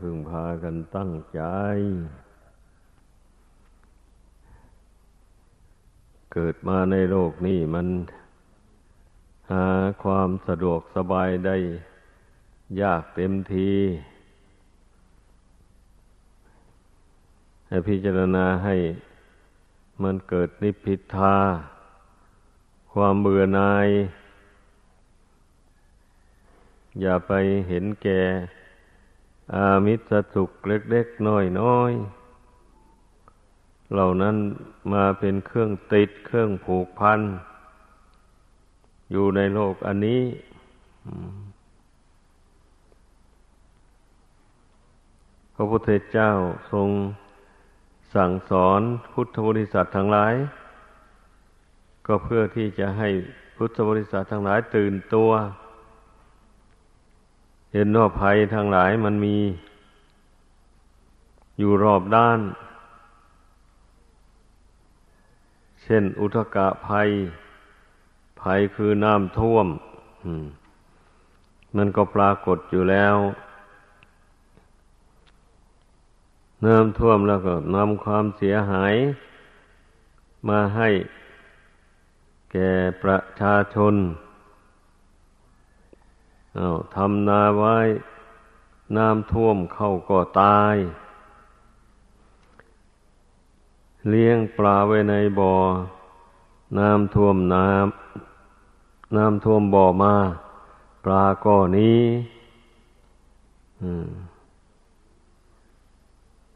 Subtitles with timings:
[0.00, 1.40] พึงพากันตั้งใจ
[6.32, 7.86] เกิดมาในโลกนี้มัน
[9.52, 9.66] หา
[10.02, 11.56] ความสะดวกสบายได้
[12.82, 13.70] ยากเต็มที
[17.68, 18.76] ให้พิจารณาให้
[20.02, 21.36] มันเกิดนิพพิทา
[22.92, 23.88] ความเบื่อหน่าย
[27.00, 27.32] อย่าไป
[27.68, 28.22] เห็นแก่
[29.54, 34.36] อามิสสุขเล็กๆน้อยๆเหล่านั้น
[34.92, 37.20] มาเป็นเครื่องติดเครื่องผูกพัน
[39.12, 40.22] อยู่ในโลกอันนี้
[45.54, 46.30] พระพุทธเจ้า
[46.72, 46.88] ทรง
[48.14, 48.80] สั่งสอน
[49.12, 50.34] พุทธบริษัททั้งหลาย
[52.06, 53.08] ก็เพื่อที่จะให้
[53.56, 55.30] พุทธบริษัททั้งหลายตื่นตัว
[55.65, 59.36] เเห็นว่าภัยทั้งหลายมันมี
[61.58, 62.40] อยู่รอบด้าน
[65.82, 67.08] เช่น อุทกะภัย
[68.40, 69.66] ภัยคือน้ำท่วม
[71.76, 73.16] มันก็ปรากฏอยู่แล้ว
[76.64, 78.94] น้ำท่วมแล้วก็นำความเสียหาย
[80.48, 80.88] มาให้
[82.52, 82.70] แก่
[83.02, 83.96] ประชาชน
[86.58, 87.78] อาทำนาไว้
[88.96, 90.76] น้ำท่วมเข้าก็ตาย
[94.08, 95.54] เลี้ยงปลาไว้ในบ่อ
[96.78, 100.14] น้ำท่วมน้ำน้ำท่วมบ่อมา
[101.04, 102.02] ปลาก็นี้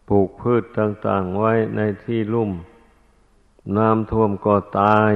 [0.08, 2.50] ปลูกพืชต่าง ๆ ไว้ในที่ลุ่ม
[3.76, 5.12] น้ำท่วมก็ตาย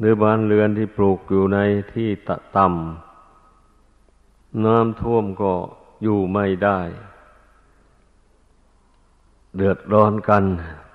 [0.00, 1.58] หรือบ้านเรือนที่ปลูกอยู่ใน
[1.92, 5.52] ที่ตะต่ำน้ำท่วมก็
[6.02, 6.80] อยู่ไม่ได้
[9.56, 10.44] เดือดร้อนกัน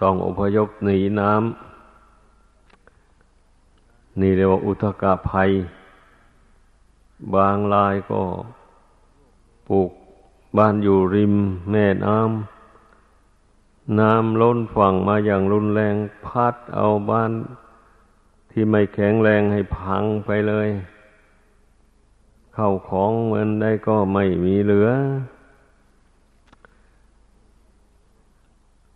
[0.02, 1.40] ต้องอพยพหนีน้ำ
[4.20, 5.52] นี่เรียกว่าอุทกาภัย
[7.36, 8.22] บางรายก็
[9.68, 9.92] ปลูก
[10.58, 11.34] บ้านอยู่ริม
[11.72, 15.96] แม่น้ำน้ำล้นฝั่งมาอย่างรุนแรง
[16.26, 17.32] พัดเอาบ้าน
[18.58, 20.70] ที่ไม่แข็งแรงให้พังไปเลย
[22.54, 24.90] เข้าของเงินได้ก็ไม่มีเหลือ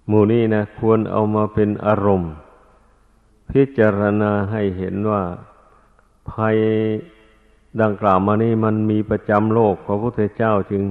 [0.07, 2.31] หมู่นี้นะควรเอามาเป็นอารมณ์
[3.51, 5.23] พิจารณาให้เห็นว่า
[6.31, 6.57] ภัย
[7.81, 10.83] ดังกล่าวมานี่มันมีประจำโลกพระพุทธเจ้าจึง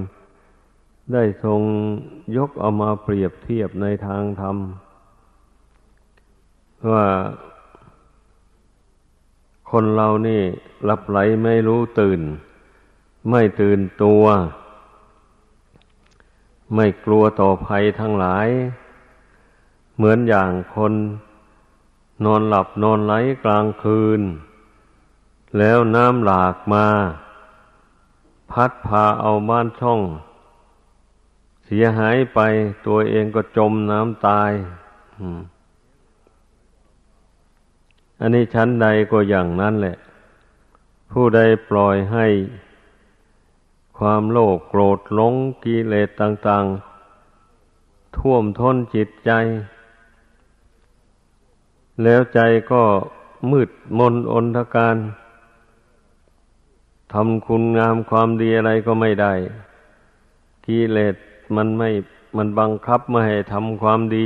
[1.13, 1.61] ได้ทรง
[2.37, 4.57] ยกเอามาเปรียบเทียบในทางธรรม
[6.91, 7.05] ว่า
[9.71, 10.43] คนเรานี่
[10.83, 12.21] หลับไหลไม่รู้ตื่น
[13.29, 14.23] ไม่ตื่นตัว
[16.75, 18.47] ไม่กลัวต่อภัยทั้งหลาย
[19.95, 20.93] เหมือนอย่างคน
[22.25, 23.13] นอนหลับนอนไหล
[23.43, 24.21] กลางคืน
[25.57, 26.85] แล้วน้ำหลากมา
[28.51, 30.01] พัดพาเอาบ้านช่อง
[31.65, 32.39] เสียหายไป
[32.87, 34.51] ตัวเองก็จมน้ำตาย
[35.17, 35.39] อืม
[38.19, 39.95] อันนี้ชั้นใดก็อย่างนั้นแหละ
[41.11, 42.27] ผู้ใดปล่อยให้
[43.99, 46.65] ความโลภโกรธหลงกิเลสต่าง
[47.41, 49.31] ๆ ท่วมท้นจิตใจ
[52.03, 52.39] แล้วใจ
[52.71, 52.83] ก็
[53.51, 54.97] มืดมนอนทการ
[57.13, 59.33] ทำคุณงามความดีอะไรก็ไม่ได้
[60.65, 61.15] กิเลส
[61.55, 61.89] มันไม่
[62.37, 64.25] มันบังคับไม่ให้ทำความดี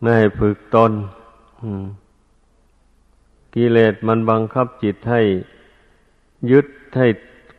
[0.00, 0.92] ไม่ให้ฝึกตน
[1.62, 1.84] อืม
[3.56, 5.22] กิเลสมันบังคับจิตให้
[6.50, 7.06] ยึดให้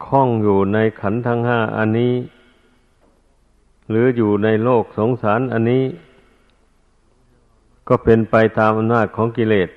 [0.06, 2.14] คล้องอยู่ในขันธ์ทั้งห้าอันนี้
[3.90, 5.84] หรืออยู่ในโลกสงสารอันนี้
[7.88, 9.70] ก็เป็นไปตามอำนาจของกิเลส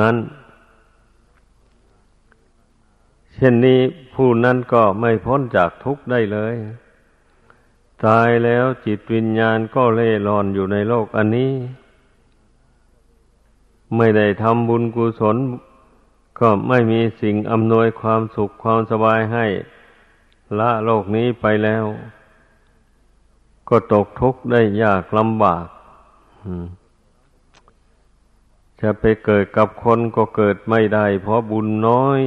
[0.00, 0.16] นั้น
[3.34, 3.80] เช่นนี้
[4.14, 6.54] ผู้นั้นก็ไม่พ้นจากทุกข์ได้เลย
[8.06, 11.50] ตายแล้วจิตวิญญาณก็เล่ร่อนอยู่ในโลกอันนี้
[13.96, 15.36] ไม่ได้ทำบุญกุศล
[16.40, 19.46] ก็ไม่มีสิ่งอำนวยความสุขความสบายให้
[20.58, 21.84] ละโลกนี้ไปแล้ว
[23.68, 25.66] ก็ตกทุกข์ได้ยากลำบาก
[28.80, 32.20] จะไปเกิดกับคนก็เกิดไม่ได้ เพราะบุญน้อย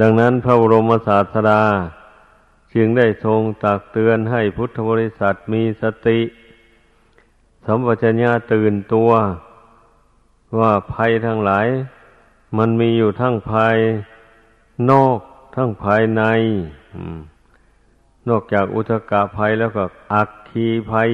[0.00, 1.62] ดังนั้นพระบรมศาสดา
[2.74, 6.18] จึงได้ทรงตักเตือนให้พุทธบริษัทมีสติ
[7.70, 9.10] สัมปชัญญะตื่นตัว
[10.58, 11.66] ว่าภัยทั้งหลาย
[12.58, 13.76] มันมีอยู่ทั้งภาย
[14.90, 15.18] นอก
[15.54, 16.22] ทั้งภายใน
[18.28, 21.10] นอกจากอุทกาภัยแล้วก็อักคีภัย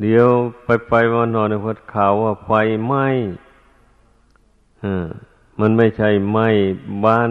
[0.00, 0.26] เดี๋ยว
[0.64, 2.50] ไปไปวันนอนในพัดข่าวว่าไฟ
[2.86, 3.06] ไหม้
[5.60, 6.48] มันไม่ใช่ไหม้
[7.04, 7.30] บ้าน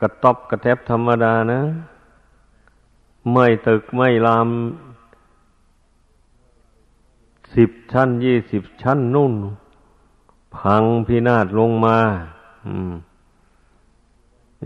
[0.00, 1.60] กระต๊อบกระแทบธรรมดานะ
[3.32, 4.48] ไม่ตึกไม่ลาม
[7.54, 9.34] สิบชั้นยี่สิบชั้นนุ่น
[10.56, 11.98] พังพินาศลงมา
[12.66, 12.92] อืม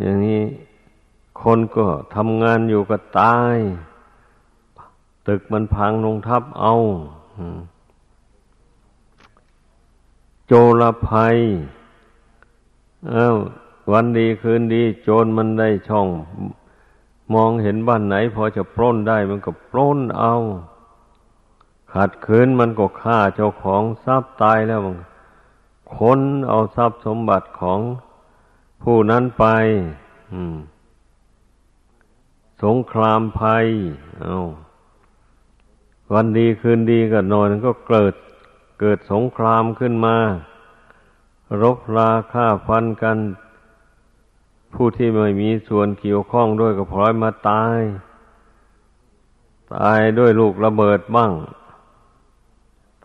[0.01, 0.43] อย่างนี้
[1.43, 3.57] คนก็ทำงานอยู่ก็ตาย
[5.27, 6.75] ตึกมันพังลงทับเอา
[10.47, 11.37] โจรภัย
[13.15, 13.37] อ้าว
[13.93, 16.09] วันดีคืนดี โจรมันได้ช่อง
[17.35, 20.35] มองเห็นบ้านไหน พอจะปล้นได้มันก็ปล้นเอา
[21.93, 24.97] ขัดขืนมันก็ฆ่าเจ้าของทรัพย์ตายแล้วมัน
[25.95, 27.81] ค้นเอาทรัพย์สมบัติของ
[28.83, 29.45] ผู้นั้นไป
[32.65, 33.67] สงครามภัย
[34.21, 34.37] เอา
[36.13, 38.15] วันดีคืนดีก็นอนก็เกิด
[38.81, 40.17] เกิดสงครามขึ้นมา
[41.63, 43.17] รบราฆ่าฟันกัน
[44.75, 47.79] ผู้ที่ไม่มีส่วนเกี่ยวข้องด้วยก็พลอยมาตาย
[49.75, 51.33] ตายด้วยลูกระเบิดบ้าง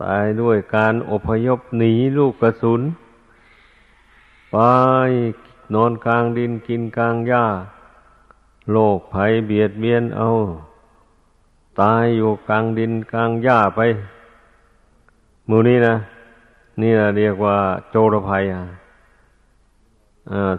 [0.02, 2.82] ตายด้วยการอพยพหนีลูกกระสุน
[4.50, 4.56] ไป
[5.74, 7.44] นอนกลางดินกินกลางหญ้า
[8.72, 10.28] โลกภัยเบียดเบียนเอา
[11.80, 13.80] ตายอยู่กลางดินกลางหญ้าไป
[15.48, 15.96] มูนี้นะ
[16.80, 17.56] นี่นะเรียกว่า
[17.90, 18.62] โจรภัยอะ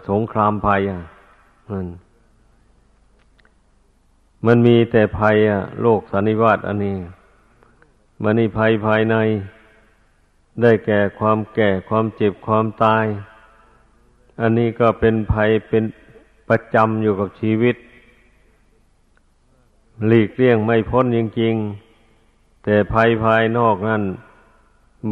[0.08, 1.00] สงครามภัยอะ
[1.70, 1.86] มัน
[4.46, 6.94] มันมีแต่ภัยอะ โลกสันนิวาตอันนี้
[8.26, 9.16] มันนี่ภัยภายใน
[10.62, 13.04] ได้แก่ความแก่ความเจ็บความตาย
[14.40, 15.84] อันนี้ก็เป็นภัยเป็น
[16.48, 17.76] ประจำอยู่กับชีวิต
[20.06, 24.02] หลีกเลี่ยงไม่พ้นจริงๆ แต่ภัยภายนอกนั้น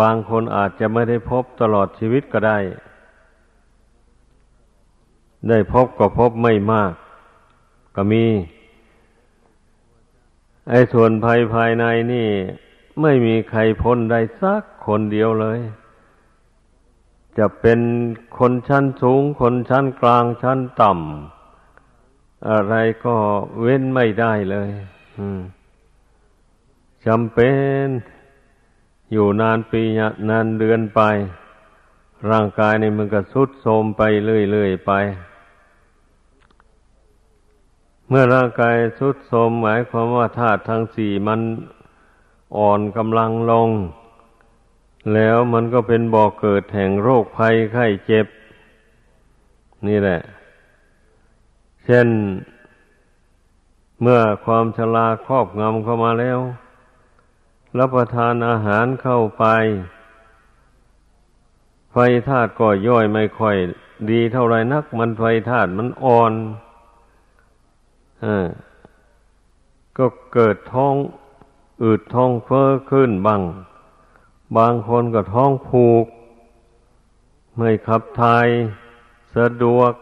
[0.01, 2.59] บางคนอาจจะไม่ได้พบตลอดชีวิตก็ได้
[5.49, 6.93] ได้พบก็พบไม่มาก
[7.97, 8.25] ก็มี
[10.71, 12.29] ไอ้ส่วนภัยภายในนี่
[13.01, 15.61] ไม่มีใครพ้นได้สักคนเดียวเลย
[17.39, 17.81] จะเป็น
[18.39, 22.75] คนชั้นสูง คนชั้นกลางชั้นต่ำอะไร
[23.05, 23.17] ก็
[23.61, 24.71] เว้นไม่ได้เลย
[27.07, 27.51] จำเป็
[27.85, 27.87] น
[29.13, 29.83] อยู่นานปี
[30.31, 31.01] นานเดือนไป
[32.31, 34.93] ร่างกายในมันก็สุดโทมไปเรื่อยๆไป
[38.09, 41.41] เมื่อร่างกายสุดโทมหมายความว่าธาตุทั้งสี่มัน
[42.57, 43.71] อ่อนกำลังลง
[45.15, 48.27] แล้วมันก็เป็นบ่อกเกิดแห่งโรคภัยไข้เจ็บ
[49.89, 50.21] นี่แหละ
[51.85, 52.09] เช่น
[54.01, 56.39] เมื่อความชราครอบงำเข้ามาแล้ว
[57.79, 59.45] รับประทานอาหารเข้าไป
[61.93, 61.97] ไฟ
[62.29, 63.57] ธาตุก็ย่อยไม่ค่อย
[64.11, 66.33] ดีเท่าไรนัก มันไฟธาตุมันอ่อน
[68.25, 68.27] อ
[69.99, 70.95] ก็เกิดท้อง
[71.83, 73.43] อืดท้องเฟ้อขึ้นบ้าง
[74.57, 76.07] บางคนก็ท้องผูก
[77.57, 78.47] ไม่ขับทาย
[79.37, 79.93] สะดวก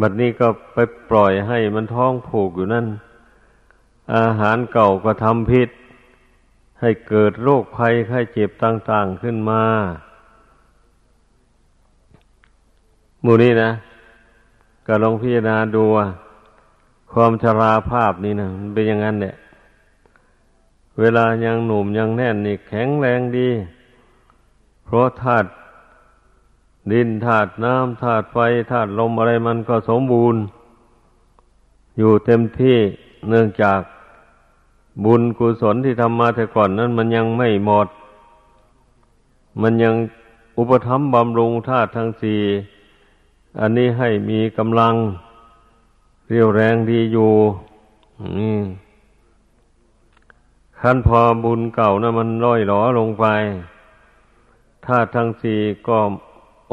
[0.00, 0.78] บัดนี้ก็ไป
[1.10, 2.86] ปล่อยให้มันท้องผูกอยู่นั่น
[4.16, 5.68] อาหารเก่าก็ทำพิษ
[6.80, 9.62] ให้เกิดโรคภัยไข้เจ็บต่าง ๆขึ้นมา
[13.22, 13.70] หมู่นี้นะ
[14.86, 16.06] ก็ลองพิจารณาดูว่า
[17.12, 19.34] ความชราภาพนี่นะมันเป็นอย่างนั้นแหละ
[21.00, 23.48] เวลายังหนุ่มยังแน่นนี่แข็งแรงดี
[24.84, 25.48] เพราะธาตุ
[26.92, 28.38] ดินธาตุน้ำธาตุไฟ
[28.70, 30.40] ธาตุลมอะไรมันก็สมบูรณ์
[31.98, 32.78] อยู่เต็มที่
[33.28, 33.80] เนื่องจาก
[35.04, 37.88] บุญกุศลที่ทำมาแต่ก่อนนั้นมันยังไม่หมด
[39.62, 39.94] มันยัง
[40.58, 42.40] อุปธรรมบำรุงธาตุทั้งสี่
[43.60, 44.94] อันนี้ให้มีกำลัง
[46.34, 47.32] เรียวแรงดีอยู่
[48.38, 48.58] นี่
[50.80, 53.24] ขั้นพอบุญเก่านะมันร้อยหลอลงไป
[54.86, 55.98] ธาตุทั้งสี่ก็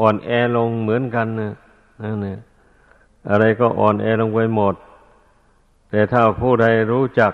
[0.00, 1.52] อ่อนแอลงเหมือนกันนะ
[2.02, 2.38] นั่นเนี่ย
[3.30, 4.74] อะไรก็อ่อนแอลงไปหมด
[5.90, 7.32] แต่ถ้าผู้ใดรู้จัก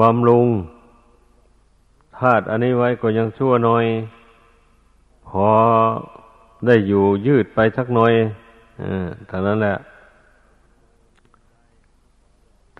[0.00, 0.46] บำรุง
[2.18, 3.84] ธาตุอันนี้ไว้ก็ยังชั่วหน้อย
[5.28, 5.48] พอ
[6.66, 8.12] ได้อยู่ยืดไปสักหน่อย
[8.82, 9.76] อ่าเท่านั้นแหละ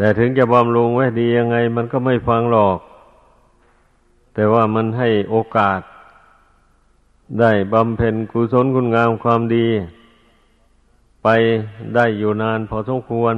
[0.03, 2.79] แต่ถึงจะบำรุงไว้ดียังไง มันก็ไม่ฟังหรอก
[4.35, 5.81] แต่ว่ามันให้โอกาส
[7.41, 9.67] ได้บำเพ็ญกุศลคุณงามความดี
[11.23, 11.29] ไป
[11.95, 13.37] ได้อยู่นานพอสมควร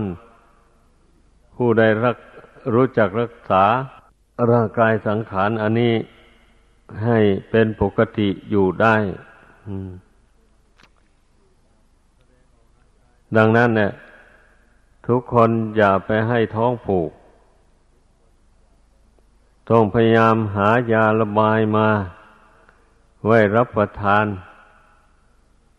[1.56, 2.16] ผู้ใดรัก
[2.75, 3.64] รู้จักรักษา
[4.50, 5.92] ร่างกายสังขารอันนี้
[7.04, 7.18] ให้
[7.50, 8.94] เป็นปกติอยู่ได้
[13.37, 13.90] ดังนั้นเนี่ย
[15.06, 17.11] ทุกคนอย่าไปให้ท้องผูก
[19.70, 21.88] ต้องพยายามหายาระบายมา
[23.25, 24.25] ไว้รับประทาน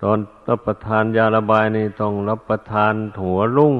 [0.01, 0.17] ตอน
[0.49, 3.75] รับประทานยาระบายนี่ต้องรับประทานหัวรุ่ง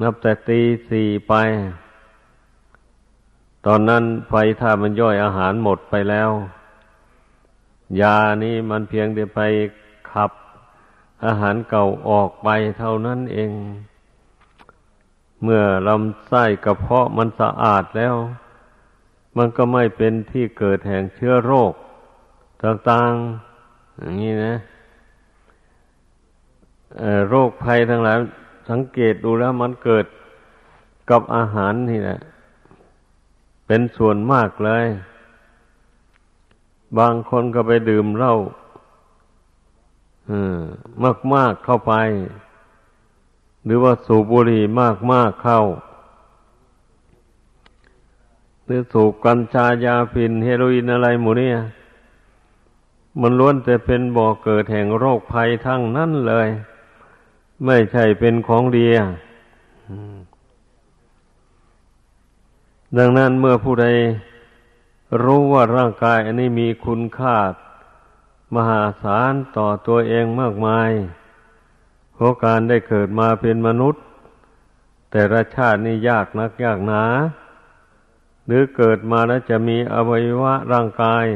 [0.00, 1.34] นับแต่ตีสี่ไป
[3.66, 6.30] ตอนนั้นไฟถ้ามันย่อยอาหารหมดไปแล้ว
[8.00, 9.40] ยานี้มันเพียงแต่ไป
[10.12, 10.30] ขับ
[11.26, 12.48] อาหารเก่าออกไป
[12.78, 13.50] เท่านั้นเอง
[15.42, 18.14] เมื่อลำไส้กระเพาะมันสะอาดแล้ว
[19.36, 21.72] มันก็ไม่เป็นที่เกิดแห่งเชื้อโรค
[22.64, 24.54] ต่างๆ อย่างนี้นะ
[27.28, 28.16] โรคภัยทั้งหลาย
[28.70, 30.06] สังเกตดูแล้วมันเกิด
[31.10, 32.20] กับอาหารนี่แหละ
[33.66, 34.86] เป็นส่วนมากเลย
[36.98, 38.34] บางคนก็ไปดื่มเหล้า
[41.02, 41.94] มากมากเข้าไป
[43.64, 45.60] หรือว่าสูบบุหรี่มากมากเข้า
[48.64, 51.56] หรือสูบกัญชายาฟินเฮโรอีนอะไรหมูเนี่ย
[53.20, 56.48] มันล้วนแต่เป็นบ่อเกิดแห่งโรคภัยทั้งนั้นเลย
[57.64, 58.86] ไม่ใช่เป็นของดี
[62.98, 63.86] ดังนั้นเมื่อผู้ใด
[65.22, 67.36] รู้ว่าร่างกายอันนี้มีคุณค่า
[68.54, 70.90] มหาศาลต่อตัวเองมากมาย
[72.14, 74.02] เพราะการได้เกิดมาเป็นมนุษย์
[75.10, 77.04] แต่ละชาตินี่ยากนักยากหนา
[78.46, 81.26] หรือเกิดมาแล้วจะมีอวัยวะร่างกาย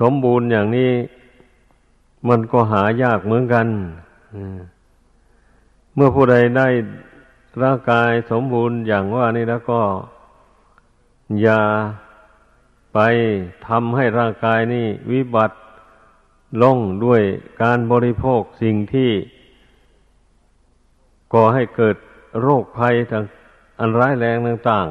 [0.00, 0.92] สมบูรณ์อย่างนี้
[2.28, 3.66] มันก็หายากเหมือนกัน
[5.94, 6.68] เมื่อผู้ใดได้
[7.62, 9.80] ร่างกายสมบูรณ์อย่างว่านี่แล้วก็
[11.42, 11.60] อย่า
[12.94, 12.98] ไป
[13.66, 15.56] ทำให้ร่างกายนี่วิบัติ
[16.60, 17.22] ล่องด้วย
[17.62, 19.10] การบริโภคสิ่งที่
[21.34, 21.96] ก่อให้เกิด
[22.40, 23.24] โรคภัยต่าง
[23.78, 24.88] อันร้ายแรงต่าง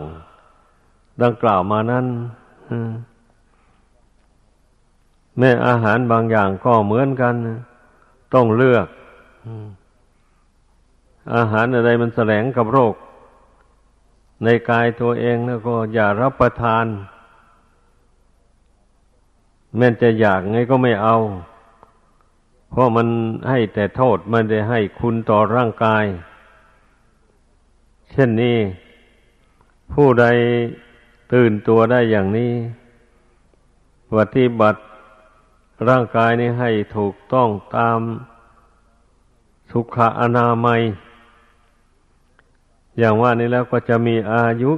[0.60, 2.06] ๆ ดังกล่าวมานั้น
[5.38, 7.36] แม่อาหารบางอย่างก็เหมือนกัน
[8.34, 8.88] ต้องเลือก
[11.36, 12.94] อาหารอะไรมันแสลงกับโรค
[14.44, 16.86] ในกายตัวเองแล้วก็อย่ารับประทาน
[19.77, 21.15] แม้จะอยากไงก็ไม่เอา
[22.72, 23.08] เพราะมัน
[23.50, 26.06] ให้แต่โทษมันได้ให้คุณต่อร่างกาย
[28.12, 28.58] เช่นนี้
[29.94, 30.25] ผู้ใด
[31.34, 32.51] ตื่นตัวได้อย่างนี้
[34.18, 34.80] ปฏิบัติ
[35.90, 38.00] ร่างกายนี้ให้ถูกต้องตาม
[39.72, 40.82] สุขอนามัย
[43.00, 44.72] อย่างว่านี้แล้วก็จะมีอายุ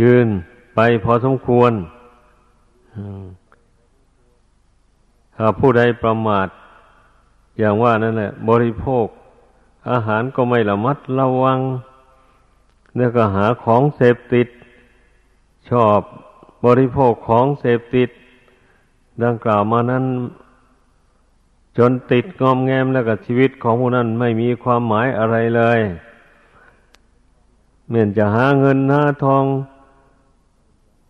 [0.00, 0.26] ยืน
[0.74, 1.72] ไปพอสมควร
[5.42, 6.48] ถ้าผู้ใดประมาท
[7.58, 9.06] อย่างว่านั่นแหละ บริโภค
[9.90, 11.60] อาหารก็ไม่ระมัดระวัง
[12.96, 14.48] แล้วก็หาของเสพติด
[15.70, 16.00] ชอบ
[16.64, 18.10] บริโภคของเสพติด
[19.24, 20.04] ดังกล่าวมานั้น
[21.78, 25.80] จนติดงอมแงมแล้วกับชีวิตของผู้นั้นไม่มีความหมายอะไรเลย
[27.88, 29.44] เมื่อจะหาเงินหาทอง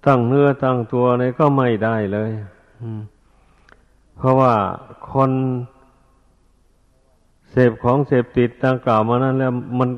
[0.07, 2.31] ตั้งเนื้อตั้งตัวอะไรก็ไม่ได้เลย
[4.23, 4.55] เพราะว่า
[5.13, 5.31] คน
[7.51, 9.91] เสพของเสพติดต่างกล่าวมานั้นแล้วมัน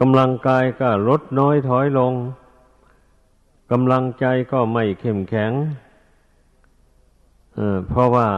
[0.00, 2.12] กำลังกายก็ลดน้อยถอยลง
[3.72, 5.52] กำลังใจก็ไม่เข้มแข็ง
[7.88, 8.28] เพราะว่า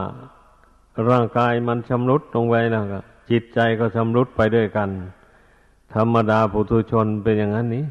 [1.11, 4.88] ร่างกายมันชำรุดลงไปแล้วก็จิตใจก็ชำรุดไปด้วยกัน
[5.95, 7.85] ธรรมดาปุถุชนเป็นอย่างนั้นนี้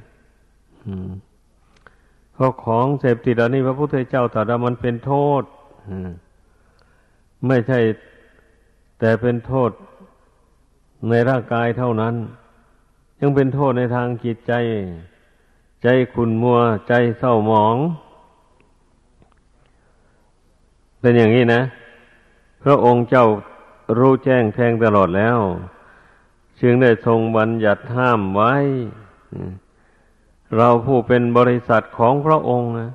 [2.34, 5.44] เพราะของเสพติดอันนี้พระพุทธเจ้าตรัสว่ามันเป็นโทษ
[7.46, 7.80] ไม่ใช่
[9.00, 9.72] แต่เป็นโทษ
[11.10, 12.16] ในร่างกายเท่านั้น
[13.20, 14.54] ยังเป็นโทษในทางจิตใจ
[15.84, 17.78] ใจขุนมัวใจเศร้าหมอง
[21.00, 21.62] เป็นอย่างนี้นะ
[22.64, 23.26] พระองค์เจ้า
[23.98, 25.38] รู้แจ้งแทงตลอดแล้ว
[26.62, 28.54] จึงได้ทรงบัญญัติห้ามไว้
[30.56, 32.92] เราผู้เป็นบริษัทของพระองค์นะ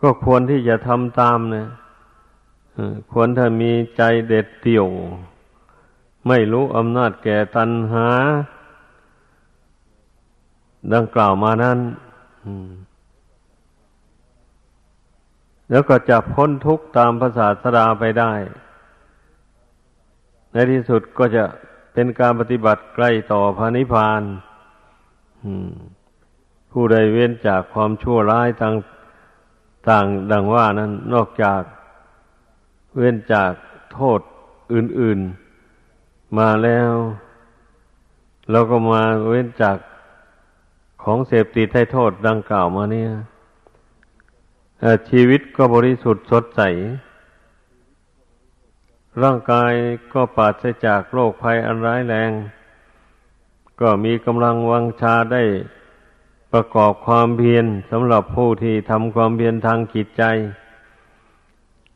[0.00, 1.66] ก็ควรที่จะทำตามนะ
[3.10, 4.86] ควรถ้ามีใจเด็ดเดี่ยว
[6.28, 8.08] ไม่รู้อำนาจแก่ตัณหา
[10.94, 11.78] ดังกล่าวมานั้น
[15.70, 18.32] แล้วก็จะพ้นทุกข์ตามภาษาสดาไปได้
[20.52, 21.44] ในที่สุดก็จะ
[21.92, 24.22] เป็นการปฏิบัติใกล้ต่อพระนิพพาน
[26.72, 28.74] ผู้ใดเว้นจากความชั่วร้ายต่าง
[29.88, 31.60] ต่างดังว่านั้น นอกจาก
[32.96, 33.52] เว้นจาก
[33.92, 34.20] โทษ
[34.74, 35.20] อื่น
[35.78, 36.90] ๆ มาแล้ว
[38.50, 39.76] เราก็มาเว้นจาก
[41.02, 43.10] ของเสพติดให้โทษดังกล่าวมาเนี่ย
[45.10, 46.62] ชีวิตก็บริสุทธิ์สดใส
[49.22, 49.72] ร่างกาย
[50.12, 52.30] ก็ปราศจากโรคภัยอันร้ายแรง
[53.80, 55.42] ก็มีกำลังวังชาได้
[56.52, 60.22] ประกอบความเพียรสำหรับผู้ที่ทำความเพียรทางจิตใจ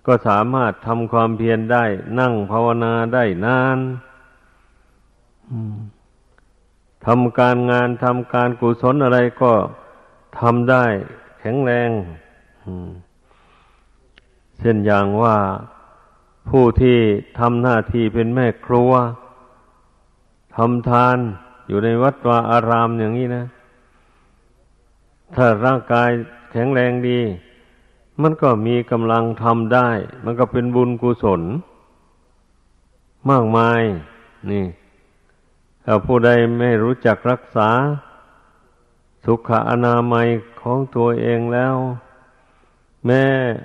[0.06, 1.84] ก็สามารถทำความเพียรได้
[2.20, 3.78] นั่งภาวนาได้นาน
[7.06, 9.52] ทำการงานทำการกุศลอะไรก็
[10.40, 10.84] ทำได้
[11.40, 11.90] แข็งแรง
[14.58, 15.36] เช่นอย่างว่า
[16.50, 16.98] ผู้ที่
[17.38, 18.92] ทำหน้าที่เป็นแม่ครัว
[20.56, 21.16] ทำทาน
[21.68, 23.44] อยู่ในวัดวาอารามอย่างนี้นะ
[25.34, 26.10] ถ้าร่างกาย
[26.50, 27.20] แข็งแรงดี
[28.22, 29.88] มันก็มีกำลังทำได้
[30.24, 31.42] มันก็เป็นบุญกุศล
[33.30, 33.82] มากมาย
[34.50, 34.66] นี่
[35.84, 37.70] ถ้าผู้ใดไม่รู้จักรักษา
[39.24, 40.28] สุขอนามัย
[40.60, 41.74] ของตัวเองแล้ว
[43.06, 43.24] แม้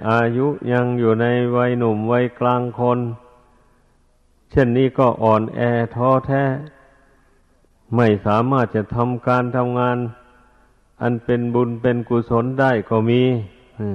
[0.10, 3.00] อายุยังอยู่ในวัยหนุ่มวัยกลางคน
[4.52, 5.60] เช่นนี้ก็อ่อนแอ
[5.96, 6.44] ท้อแท้
[7.96, 9.98] ไม่สามารถจะทำการทำงาน
[11.02, 13.22] อันเป็นบุญเป็นกุศลได้ก็มี
[13.80, 13.88] อั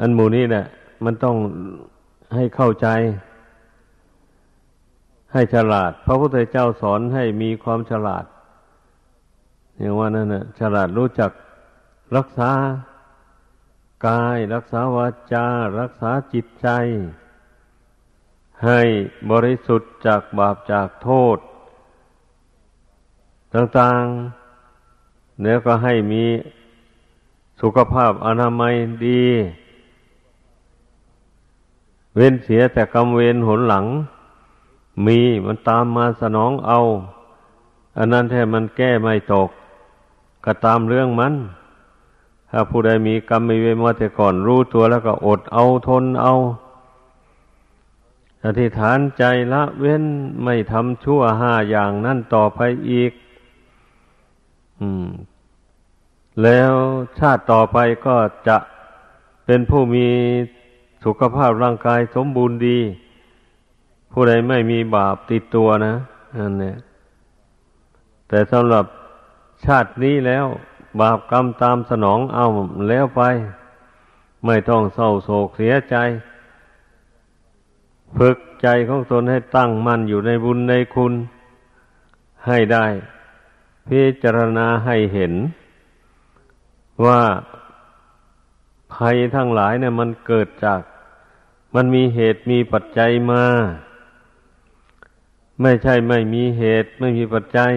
[0.00, 0.66] อันหมู่นี้แหละ
[1.04, 1.36] มันต้อง
[2.34, 2.88] ให้เข้าใจ
[5.32, 8.24] ให้ฉลาด พระพุทธเจ้าสอนให้มีความฉลาด
[9.78, 11.30] อย่างว่านั่นนะฉลาดรู้จัก
[12.16, 12.50] รักษา
[14.06, 15.46] กาย รักษาวาจา
[15.80, 16.68] รักษาจิตใจ
[18.64, 18.80] ให้
[19.30, 21.38] บริสุทธิ์จากบาปจากโทษ
[23.54, 26.24] ต่างๆ แล้วก็ให้มี
[27.60, 28.74] สุขภาพอนามัย
[29.06, 29.24] ดี
[32.16, 33.86] เว้นเสียแต่กรรมเวรหนหลัง
[35.06, 36.80] มีมันตามมาสนองเอา
[37.96, 39.48] อันนั้นแท้มันแก้ไม่ตก
[40.44, 41.34] ก็ตามเรื่องมัน
[42.50, 46.34] ถ้าผู้ใดมีกรรมมีเวรมาแต่ก่อนรู้ตัวแล้วก็อดเอาทนเอา
[48.44, 50.04] อธิษฐานใจละเว้น
[50.42, 53.12] ไม่ทำชั่วห้าอย่างนั่นต่อไปอีก
[54.80, 55.08] อืม
[56.42, 56.72] แล้ว
[57.18, 58.16] ชาติต่อไปก็
[58.48, 58.56] จะ
[59.44, 60.08] เป็นผู้มี
[61.04, 62.78] สุขภาพร่างกายสมบูรณ์ดี
[64.12, 65.94] ผู้ใดไม่มีบาปติดตัวนะ
[66.38, 66.76] นั่นเนี่ย
[68.28, 68.84] แต่สำหรับ
[69.64, 70.46] ชาตินี้แล้ว
[71.00, 72.46] บาปกรรมตามสนองเอา
[72.88, 73.22] แล้วไป
[74.46, 75.96] ไม่ต้องเศร้าโศกเสียใจ
[78.16, 81.12] ฝึกใจของตนให้ตั้งมั่นอยู่ในบุญในคุณ
[82.46, 82.86] ให้ได้
[83.88, 85.32] พิจารณาให้เห็น
[87.04, 87.22] ว่า
[88.94, 90.80] ภัยทั้งหลายเนี่ยมันเกิดจาก
[91.74, 93.44] มันมีเหตุมีปัจจัยมา
[95.62, 97.72] ไม่ใช่ไม่มีเหตุไม่มีปัจจัย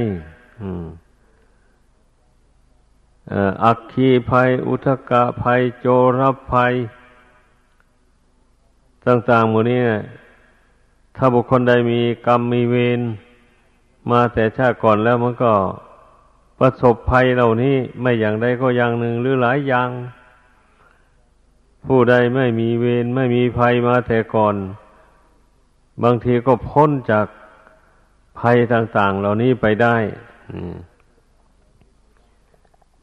[3.64, 5.88] อักคีภัย อุทกะภัย โจ
[6.20, 6.74] รภัย
[9.06, 9.82] ต่างๆหมดนี้
[11.16, 13.02] ถ้าบุคคลใดมีกรรมมีเวร
[14.12, 15.54] มาแต่ชาติก่อนแล้วมันก็
[16.60, 19.90] ประสบภัยเหล่านี้ไม่อย่างใดก็อย่างหนึ่งหรือหลายอย่าง
[21.88, 24.56] ผู้ใดไม่มีเวรไม่มีภัยมาแต่ก่อน
[26.04, 27.28] บางทีก็พ้นจาก
[28.40, 29.96] ภัยต่าง ๆ เหล่านี้ไปได้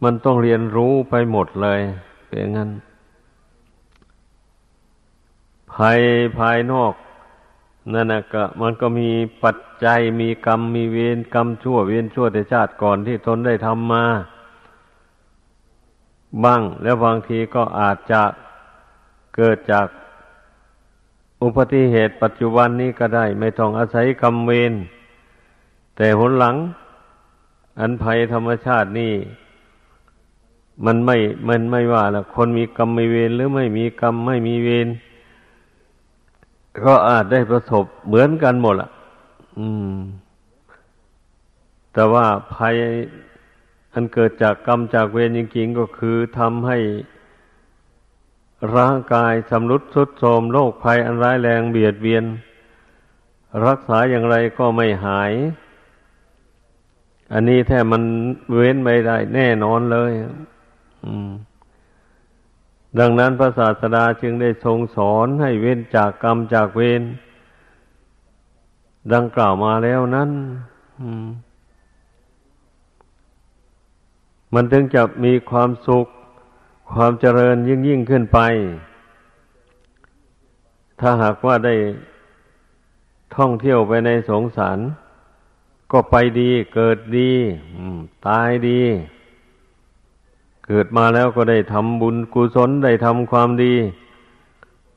[0.03, 1.81] มันต้องเรียนรู้ไปหมดเลย
[2.27, 2.71] เป็นงั้น
[5.75, 6.01] ภัย
[6.39, 6.93] ภายนอก
[7.93, 9.11] นั่นนะก็มันก็มี
[9.45, 14.05] ปัจจัยมีกรรมมีเวรกรรมชั่วเวรชั่วแต่ชาติก่อนที่ตนได้ทำมา
[16.45, 18.23] บ้างแล้วบางทีก็อาจจะ
[19.37, 19.87] เกิดจาก
[21.43, 24.73] อุบัติเหตุปัจจุบันนี้ก็ได้ ไม่ต้องอาศัยกรรมเวร
[25.97, 26.57] แต่หนหลัง
[27.81, 29.13] อันภัยธรรมชาตินี่
[30.85, 31.17] มันไม่
[31.49, 34.89] มันไม่ว่าละคนมีกรรมมีเวรหรือไม่มีกรรมไม่มีเวร
[36.85, 38.91] ก็อาจได้ประสบเหมือนกันหมดละ
[39.59, 39.97] อืม
[41.93, 42.75] แต่ว่าภัย
[43.93, 46.79] อันเกิดจากกรรมจากเวรจริงๆก็คือทำให้
[48.77, 52.25] ร่างกายสำรุดทรุดโทรมโรคภัยอันร้ายแรงเบียดเบียน
[53.67, 55.33] รักษาอย่างไรก็ไม่หาย
[57.33, 58.03] อันนี้แท้มัน
[58.55, 60.13] เว้นไม่ได้แน่นอนเลย
[62.99, 67.03] ดังนั้นพระศาสดาจึงได้ทรงสอนให้เว้นจากกรรมจากเวร
[69.15, 70.31] ดังกล่าวมาแล้วนั้น
[74.55, 76.07] มันถึงจะมีความสุข
[76.97, 78.39] ความเจริญยิ่งยิ่งขึ้นไป
[81.01, 81.75] ถ้าหากว่าได้
[83.37, 84.79] ท่องเที่ยวไปในสงสาร
[85.93, 87.33] ก็ไปดีเกิดดี
[88.27, 88.81] ตายดี
[90.67, 93.75] เกิดมาแล้วก็ได้ทำบุญกุศลได้ทำความดี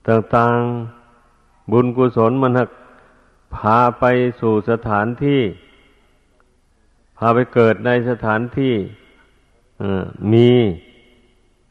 [0.07, 2.69] ต่างๆบุญกุศลมันหัก
[3.55, 4.03] พาไป
[4.39, 5.41] สู่สถานที่
[7.17, 8.73] พาไปเกิดในสถานที่
[10.33, 10.49] มี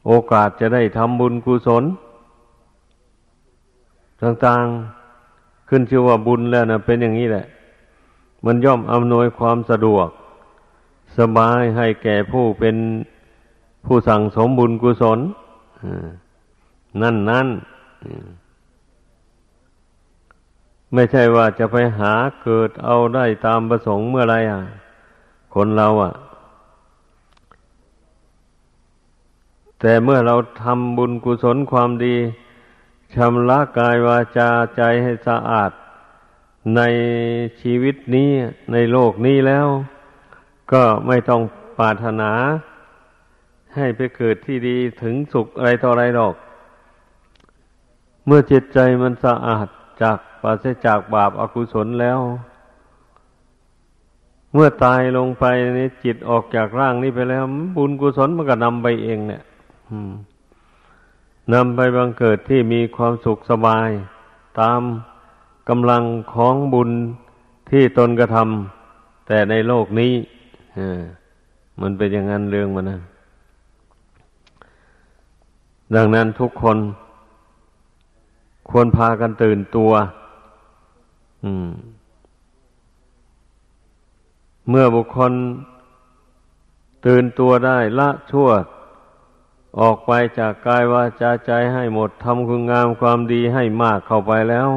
[0.07, 1.85] โอกาสจะได้ทำบุญกุศล
[4.23, 7.47] ต่างๆขึ้นชื่อว่าบุญแล้วนะเป็นอย่างนี้แหละ
[8.45, 10.09] มันย่อมอำนวยความสะดวก
[11.19, 12.77] สบายให้แก่ผู้เป็น
[13.87, 15.19] ผู้สั่งสมบุญกุศล
[17.03, 17.49] นั่นนั่น
[20.95, 22.13] ไม่ใช่ว่าจะไปหา
[22.43, 24.61] เกิดเอาได้ตามประสงค์เมื่อไรอะ
[25.55, 26.13] คนเราอะ
[29.87, 32.17] แต่เมื่อเราทำบุญกุศลความดี
[33.15, 35.71] ชำระกายวาจาใจให้สะอาด
[36.77, 36.83] ใน
[37.61, 38.31] ชีวิตนี้
[38.73, 39.67] ในโลกนี้แล้ว
[40.73, 41.43] ก็ไม่ต้อง
[41.79, 42.33] ปรารถนา
[43.75, 46.35] ให้ไปเกิดที่ดีถึงสุขอะไรต่ออะไรหรอก
[48.27, 49.69] เมื่อจิตใจมันสะอาด
[50.03, 52.19] จากปราศจากบาปอากุศลแล้ว
[54.53, 55.45] เมื่อตายลงไป
[55.79, 57.45] นี่จิตออกจากร่างนี้ไปแล้ว
[57.77, 59.45] บุญกุศลมันก็นำไปเองเนี่ย
[61.53, 63.89] นำไปบังเกิดที่มีความสุขสบาย
[64.61, 64.81] ตาม
[65.69, 66.03] กำลัง
[66.35, 66.91] ของบุญ
[67.71, 70.13] ที่ตนกระทำแต่ในโลกนี้
[71.81, 73.01] มันเป็นอย่างนั้นเรื่องมันนะ
[75.95, 76.79] ดังนั้นทุกคน
[78.69, 79.93] ควรพากันตื่นตัว
[84.69, 85.33] เมื่อบุคคล
[87.07, 88.49] ตื่นตัวได้ละชั่ว
[89.81, 94.69] ออกไปจากกายวาจาใจให้หมดทำคุณงามความดีให้มากเข้าไปแล้ว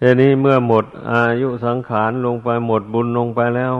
[0.00, 3.74] ทีนี้เมื่อหมดอายุสังขารลงไปหมดบุญลงไปแล้ว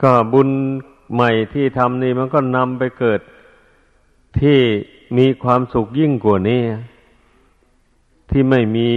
[0.00, 0.48] ก็บุญ
[1.14, 3.20] ใหม่ที่ทำนี่มันก็นำไปเกิด
[4.40, 4.60] ที่
[5.18, 6.62] มีความสุขยิ่งกว่านี้
[8.30, 8.88] ที่ไม่มี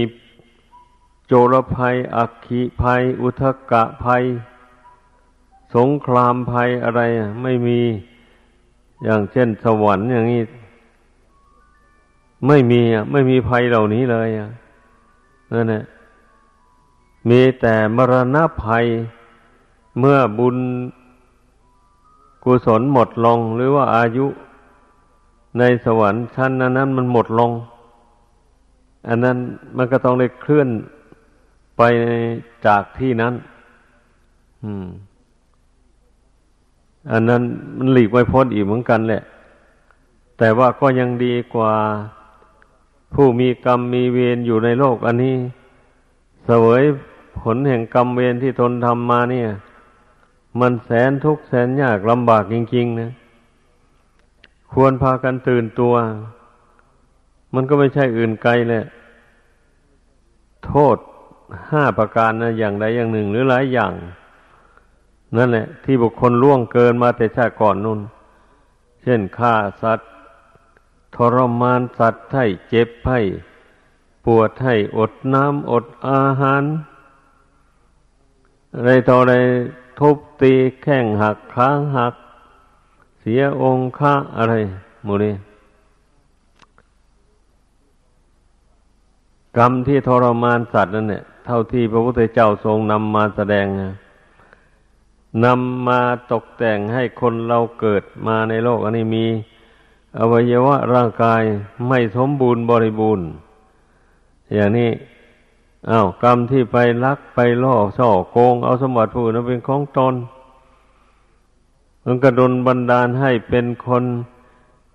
[1.26, 4.22] โจรภัย อักขิภัย อุทกะภัย
[5.74, 7.00] สงครามภัยอะไร
[7.42, 7.80] ไม่มี
[9.04, 10.42] อย่างเช่นสวรรค์อย่างนี้
[12.46, 12.80] ไม่มี
[13.12, 14.28] ไม่มีภัยเหล่านี้เลย
[15.52, 15.84] นั่นแหละ
[17.28, 18.86] มีแต่มรณะภัย
[19.98, 20.56] เมื่อบุญ
[22.44, 24.26] กุศลหมดลง หรือว่าอายุ
[25.58, 27.50] ในสวรรค์ชั้นนั้นนั้นมันหมดลง
[29.08, 29.36] อันนั้น
[29.76, 30.68] มันก็ต้องได้เคลื่อน
[31.76, 31.82] ไป
[32.66, 33.34] จากที่นั้น
[34.62, 34.86] อืม
[37.12, 37.42] อันนั้น
[37.76, 39.22] มันหลีกไม่พ้นอีกเหมือนกันแหละ
[40.38, 41.72] แต่ว่าก็ยังดีกว่า
[43.14, 45.36] ผู้มีกรรมมีเวรอยู่ในโลก อันนี้
[46.44, 46.82] เสวย
[47.40, 49.48] ผลแห่งกรรมเวรที่ตนทำมาเนี่ย
[50.60, 53.10] มันแสนทุกข์แสนยากลำบากจริงๆนะ
[54.72, 55.94] ควรพากันตื่นตัว
[57.54, 58.84] มันก็ไม่ใช่อื่นไกลแหละ
[60.66, 60.96] โทษ
[61.70, 63.92] ห้าประการนะอย่างใดอย่างหนึ่งหรือหลายอย่าง
[65.36, 68.00] นั่นแหละ ที่บุคคลล่วงเกินมาแต่ชาติก่อนนู่น
[69.02, 70.10] เช่นฆ่าสัตว์
[71.16, 73.20] ทรมานสัตว์ให้เจ็บให้
[74.24, 76.64] ปวดให้อดน้ำอดอาหาร
[78.74, 79.34] อะไรต่ออะไร
[79.98, 82.14] ทุบตีแข้งหักค้างหัก
[83.20, 84.54] เสียองค์ค่าอะไร
[85.04, 85.34] หมูนี้
[89.56, 93.82] กรรมที่ทรมานสัตว์นั่นเนี่ยเท่าที่พระพุทธเจ้าทรงนำมาแสดงน
[95.44, 96.00] นำมา
[96.32, 99.26] ตกแต่งให้คนเราเกิดมาในโลกอันนี้มี
[100.18, 101.42] อวัยวะร่างกาย
[101.88, 103.26] ไม่สมบูรณ์บริบูรณ์
[104.54, 104.90] อย่างนี้
[105.90, 110.14] อา้าวกรรมที่ไปลักไปล่อช่อโกง เอาสมบัติผู้อื่นเป็นของตน
[112.04, 114.04] มันกระดนบันดาลให้เป็นคน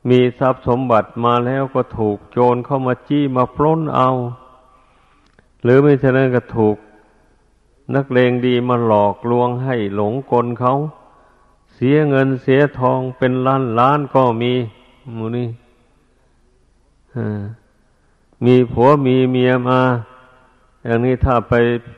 [0.09, 4.09] มีทรัพย์สมบัติมาแล้วก็ถูกโจรเข้ามาจี้มาปล้นเอา
[5.63, 6.75] หรือไม่เช่นนั้นก็ถูก
[7.95, 10.73] นักเลงดีมาหลอกลวงให้หลงกลเขา
[11.73, 14.53] เสียเงินเสียทองเป็นล้านล้านก็มี
[15.17, 15.49] มูนี่
[18.45, 19.81] มีผัวมีเมียมา
[20.85, 21.53] อย่างนี้ถ้าไป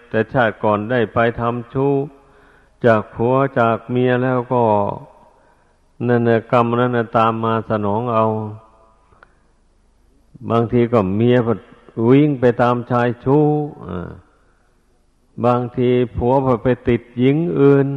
[0.09, 1.93] แต่ชาติก่อนได้ไปทำชู้
[2.85, 4.63] จากผัวจากเมียแล้วก็
[6.07, 8.25] นั่นนะกรรมนั้นนะตามมาสนองเอา
[10.49, 11.37] บางทีก็เมีย
[12.09, 13.45] วิ่งไปตามชายชู้
[15.43, 17.87] บางทีผัวไปติดหญิงอื่น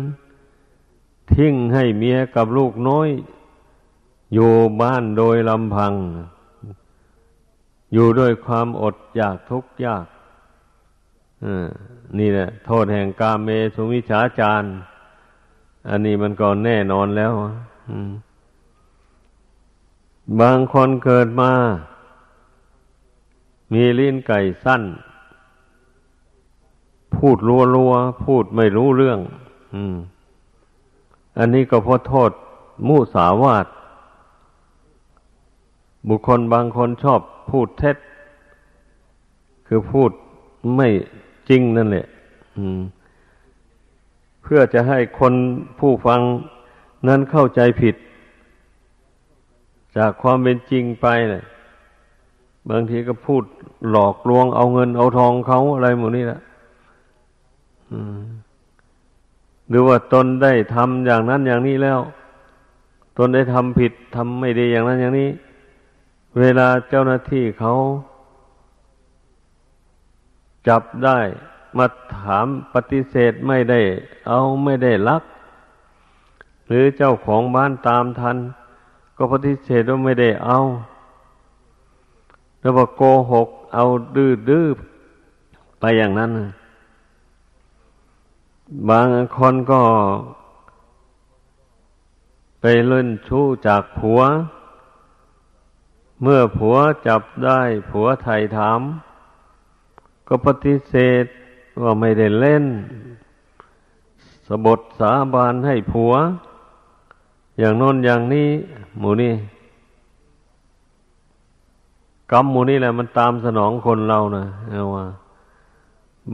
[1.35, 3.09] ทิ้งให้เมียกับลูกน้อย
[4.35, 5.94] อยู่บ้านโดยลำพัง
[7.92, 10.07] อยู่ด้วยความอดอยากทุกข์ยาก
[12.18, 14.64] นี่แหละ โทษแห่งกาเมสุมิชาจาร
[15.88, 17.33] อันนี้มันก็แน่นอนแล้ว
[20.40, 21.53] บางคนเกิดมา
[23.72, 24.83] มีลิ้นไก่สั้น
[27.18, 27.92] พูดรัวรัว
[28.24, 29.18] พูดไม่รู้เรื่อง
[31.38, 32.31] อันนี้ก็เพราะโทษ
[32.87, 33.66] มุสาวาท
[36.09, 37.96] บุคคลบางคนชอบพูดเท็จ
[39.66, 40.11] คือพูด
[40.76, 40.88] ไม่
[41.48, 42.07] จริงนั่นแหละ
[44.42, 45.35] เพื่อจะให้คน
[45.78, 46.20] ผู้ฟัง
[47.09, 47.94] นั้นเข้าใจผิด
[49.96, 51.44] จากความเป็นจริงไปเนะ่ย
[52.70, 53.42] บางทีก็พูด
[53.90, 56.40] หลอกลวงเอาเงินเอาทองเขาอะไรหมดนี่แหละ
[59.68, 62.01] หรือว่าตนได้ทำอย่างนั้นอย่างนี้แล้ว
[63.16, 65.31] ตนได้ทำผิดทำไม่ดีอย่างนั้นอย่างนี้
[66.38, 67.74] เวลาเจ้าหน้าที่เขา
[70.68, 71.18] จับได้
[71.77, 73.81] มาถามปฏิเสธไม่ได้
[74.29, 75.22] เอาไม่ได้ลัก
[76.66, 78.37] หรือเจ้าของบ้านตามทัน
[79.16, 80.59] ก็ปฏิเสธว่าไม่ได้เอา
[82.61, 83.85] แล้วบอกโกหก เอา
[84.16, 84.66] ดื้อด้อ
[85.81, 86.31] ไปอย่างนั้น
[88.88, 89.83] บางคนก็
[92.61, 94.20] ไปเล่นชู้จากผัว
[96.22, 96.76] เมื่อผัว
[97.07, 98.81] จับได้ผัวไถ่ถาม
[100.28, 101.24] ก็ปฏิเสธ
[101.83, 102.64] ว่าไม่ได้เล่น
[104.46, 106.12] สบทสาบานให้ผัว
[107.59, 108.48] อย่างน้นอย่างนี้
[108.98, 109.35] หมูนี่
[112.33, 115.04] กรรมหมูนี่แหละมันตามสนองคนเรานะเอาว่า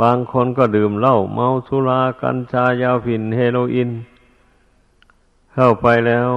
[0.00, 3.90] บางคนก็ดื่มเหล้าเมาสุรากัญชายาฝิ่นเฮโรอีน
[5.54, 6.30] เข้าไปแล้ว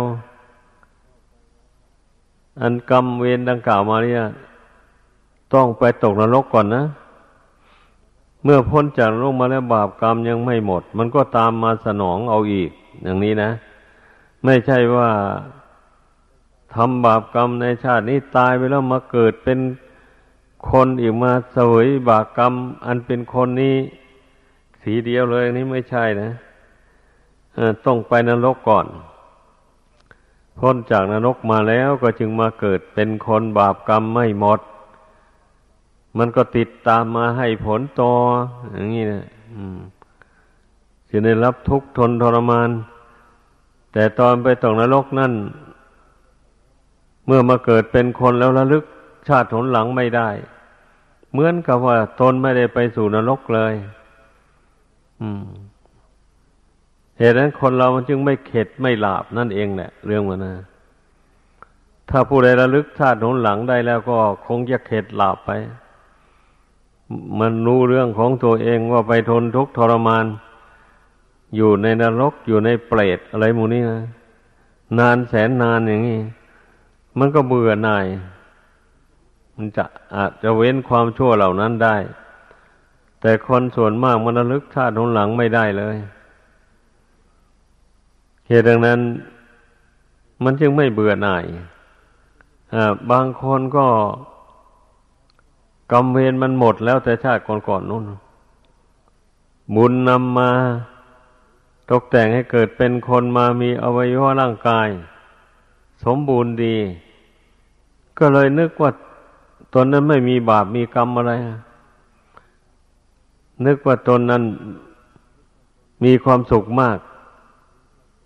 [2.61, 4.23] อันกรรมเวรดังกล่าวมาเนี่ย
[5.53, 6.83] ต้องไปตกนรกก่อนนะ
[8.43, 12.69] เมื่อพ้นจากโลกมาแล้วบาปกรรมยังไม่หมด มันก็ตามมาสนองเอาอีก
[13.03, 13.51] อย่างนี้นะ
[14.43, 15.09] ไม่ใช่ว่า
[16.73, 19.59] ทำบาปกรรมในชาตินี้ตายไปแล้วมาเกิดเป็น
[20.69, 22.53] คนอีกมาเสวยบาปกรรม
[22.85, 23.75] อันเป็นคนนี้
[24.81, 26.31] สีเดียวเลยนี่ไม่ใช่นะ
[27.85, 28.85] ต้องไปนรกก่อน
[30.59, 34.59] พ้นจากนรกมาแล้วก็จึงมาเกิดเป็นคนบาปกรรมไม่หมด
[36.17, 38.11] มันก็ติดตามมาให้ผลต่อ
[38.71, 39.23] อย่างนี้นะ
[41.09, 42.69] จะได้รับทุกข์ทนทรมาน
[43.93, 45.33] แต่ตอนไปตกนรกนั่น
[47.25, 48.85] เมื่อมาเกิดเป็นคนแล้วระลึก
[49.27, 50.29] ชาติผลหลังไม่ได้
[51.31, 53.73] เหมือนกับว่าตนไม่ได้ไปสู่นรกเลย
[57.17, 60.55] เหตุนั้นคนเรามันจึงไม่เข็ดไม่หลาบนั่นเองแหละเรื่องมันนะ
[62.09, 65.51] ถ้าผู้ใดระลึกชาติผลหลังได้แล้วก็คงจะเข็ดหลาบไป
[67.39, 70.25] มันรู้เรื่องของตัวเองว่าไปทนทุกข์ทรมาน
[71.55, 74.01] อยู่ในนรกอยู่ในเปรตอะไรมูนี่นะ
[74.99, 76.19] นานแสนนานอย่างนี้
[77.19, 78.05] มันก็เบื่อหน่าย
[79.57, 81.95] มันจะอาจจะเว้นความชั่วเหล่านั้นได้
[83.21, 85.97] แต่คนส่วนมากมันระลึกชาติหนหลังไม่ได้เลย
[88.47, 88.99] เหตุดังนั้น
[90.43, 91.45] มันจึงไม่เบื่อหน่าย
[93.11, 93.87] บางคนก็
[95.91, 98.03] กรรมเวรมันหมดแล้วแต่ชาติก่อนๆนู่น
[99.75, 100.51] บุญนำมา
[101.91, 104.87] ตกแต่งให้เกิดเป็นคนมามีอวัยวะร่างกาย
[106.03, 106.77] สมบูรณ์ดี
[108.19, 108.91] ก็เลยนึกว่า
[109.73, 111.33] ตนนั้นไม่มีบาปมีกรรมอะไร
[113.65, 114.43] นึกว่าตนนั้น
[116.03, 116.97] มีความสุขมาก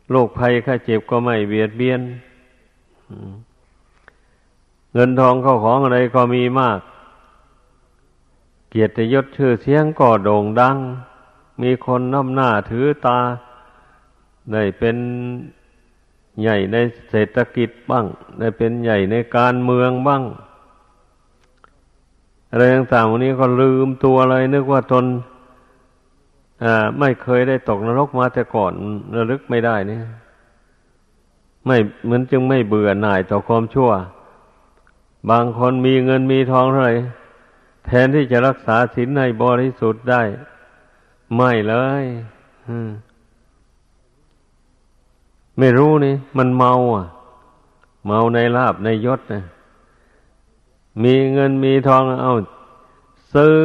[0.10, 2.02] โรคภัยไข้เจ็บก็ไม่เบียดเบียน
[4.94, 6.80] เงินทองเข้าของอะไรก็มีมาก
[8.70, 10.78] เกียรติยศชื่อเสียงก็โด่งดัง
[11.62, 13.20] มีคนน้ำหน้าถือตา
[14.52, 14.98] ได้เป็น
[16.42, 16.78] ใหญ่ใน
[17.10, 18.06] เศรษฐกิจบ้าง
[18.40, 20.24] ได้เป็นใหญ่ในการเมืองบ้าง
[22.52, 25.06] อะไรต่างๆวันนี้ก็ลืมตัวเลยนึกว่าตน
[27.00, 28.72] ไม่เคยได้ตกนรกมาแต่ก่อน
[29.16, 30.00] ระลึกไม่ได้นี่
[31.66, 33.92] ไม่เหมือนจึงไม่เบื่อหน่ายต่อความชั่ว
[35.30, 36.96] บางคนมีเงินมีทองเท่าไหร่
[37.86, 40.22] แทนที่จะรักษาศีลในบริสุทธิ์ได้
[41.36, 42.04] ไม่เลย
[45.60, 47.08] ไม่รู้นี่ มันเมาอะ
[48.08, 49.44] เมาในลาบในยศนะ
[51.04, 52.34] มีเงินมีทองเอา
[53.34, 53.58] ซื้อ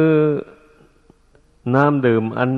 [1.75, 2.51] น้ำดื่มอัน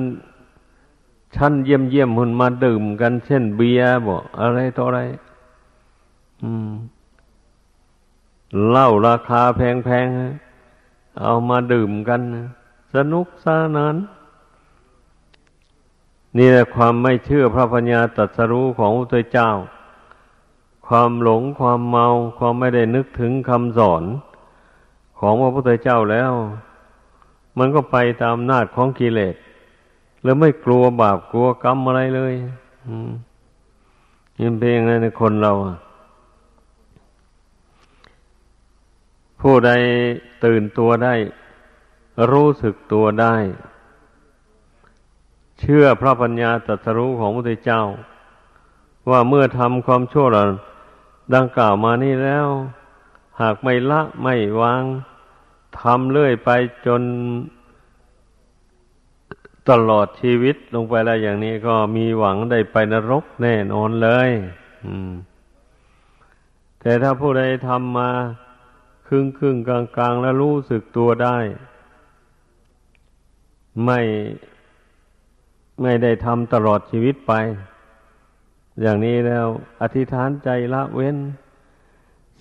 [1.36, 5.00] ชั้นเยี่ยมเยี่ยมหุ่นมาดื่มกันเช่นเบียร์บอกอะไรต่ออะไร
[6.42, 6.70] อืม
[8.68, 12.20] เหล้าราคาแพงๆเอามาดื่มกัน
[12.94, 13.96] สนุกสนาน
[16.36, 19.50] นี่แหละความไม่เชื่อพระปัญญาตรัสรู้ของพระเจ้า
[20.86, 22.06] ความหลงความเมา
[22.38, 24.04] ความไม่ได้นึกถึงคำสอน
[25.20, 26.32] ของพระพุทธเจ้าแล้ว
[27.58, 29.34] มันก็ไปตามนาจของกิเลส
[30.22, 32.34] แล้วไม่กลัวบาปกลัวกรรมอะไรเลย
[34.40, 35.52] ยิ่งเป็นอย่างนั้นในคนเรา
[39.40, 39.70] ผู้ใด
[40.44, 41.14] ตื่นตัวได้
[42.30, 43.34] รู้สึกตัวได้
[45.60, 47.82] เชื่อพระปัญญาตรัสรู้ของพระพุทธเจ้า
[49.10, 50.26] ว่าเมื่อทำความชั่ว
[51.34, 52.46] ดังกล่าวมานี่แล้ว
[53.40, 54.82] หากไม่ละไม่วาง
[55.80, 56.50] ทำเรื่อยไป
[56.86, 57.02] จน
[59.70, 64.30] ตลอดชีวิตลงไปแล้วอย่างนี้ก็มีหวังได้ไปนรกแน่นอนเลย
[66.80, 68.10] แต่ถ้าผู้ใดทำมา
[69.06, 71.38] ครึ่งครึ่งกลางกลางแล้วรู้สึกตัวได้
[73.84, 74.00] ไม่
[75.82, 77.32] ไม่ได้ทำตลอดชีวิตไป
[78.80, 79.46] อย่างนี้แล้ว
[79.80, 81.16] อธิษฐานใจละเว้น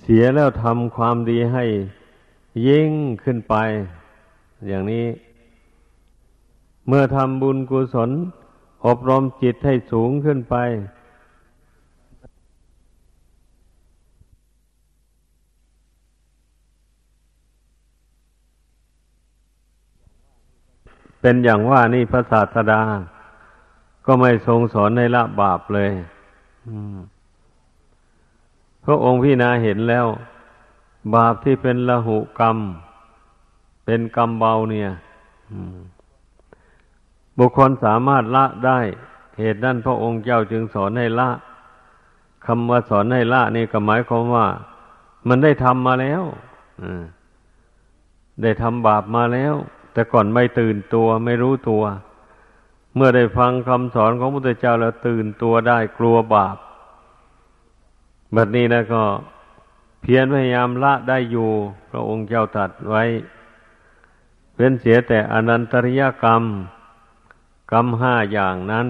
[0.02, 1.66] เสียแล้วทำความดีให้
[2.68, 2.92] ยิ่ง
[3.24, 3.56] ขึ้นไป
[4.68, 5.06] อย่างนี้
[6.88, 8.10] เมื่อทำบุญกุศล
[8.86, 10.56] อบรมจิตให้สูงขึ้นไป
[21.22, 22.82] เป็นอย่างว่านี่พระศาสดา
[24.06, 25.92] ก็ไม่ทรงสอนในละบาปเลย
[28.86, 30.06] พระองค์พี่นาเห็นแล้ว
[31.16, 32.58] บาปที่เป็นละหุกรรม
[33.86, 34.90] เป็นกรรมเบาเนี่ย
[37.38, 38.80] บุคคลสามารถละได้
[39.40, 41.30] เหตุนั้นพระองค์เจ้าจึงสอนให้ละ
[42.46, 44.48] คำว่าสอนให้ละนี่ก็หมายความว่า
[45.28, 46.24] มันได้ทำมาแล้ว
[48.42, 49.54] ได้ทำบาปมาแล้ว
[49.94, 51.84] แต่ก่อนไม่ตื่นตัวไม่รู้ตัว
[52.96, 56.58] เมื่อได้ฟังคำสอนของพระพุทธเจ้าแล้วตื่นตัวได้กลัวบาป
[58.34, 59.04] แบบนี้นะก็
[60.02, 61.52] เพียรพยายามละได้อยู่
[61.90, 63.04] พระองค์เจ้าตัดไว้
[64.56, 66.44] เป็นเสียแต่อนันตริยกรรม
[67.72, 68.88] กรรมห้าอย่างนั้น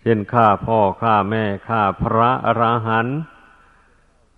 [0.00, 3.16] เช่นฆ่าพ่อฆ่าแม่ฆ่าพระอราหันต์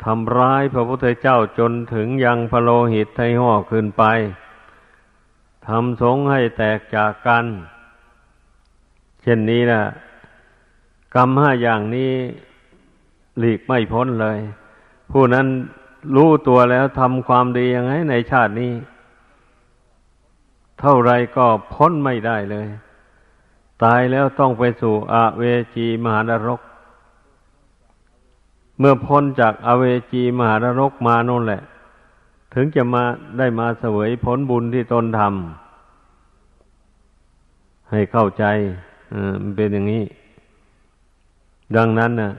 [0.05, 4.05] ทำร้ายพระพุทธเจ้าจนถึงยังพโลหิตให้ห่อขึ้นไป
[5.69, 7.45] ทำสงให้แตกจากกัน
[9.23, 9.83] เช่นนี้นะ
[11.15, 12.13] กรรมห้าอย่างนี้
[13.39, 14.39] หลีกไม่พ้นเลย
[15.11, 15.47] ผู้นั้น
[16.17, 18.73] รู้ตัวแล้วทำความดียังไงในชาตินี้
[20.81, 22.69] เท่าไรก็พ้นไม่ได้เลย
[23.83, 25.43] ตายแล้วต้องไปสู่อเว
[25.75, 26.61] จีมหานรก
[28.79, 31.63] เมื่อพ้นจากอเวจีมหานรกมาโน่นแหละ
[32.55, 33.03] ถึงจะมา
[33.39, 38.45] ได้มาเสวยผลบุญที่ตนทำให้เข้าใจ
[39.43, 40.05] มันเป็นอย่างนี้
[41.77, 42.33] ดังนั้นนะ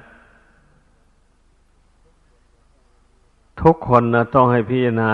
[3.62, 5.12] ทุกคนนะต้องให้พิจารณา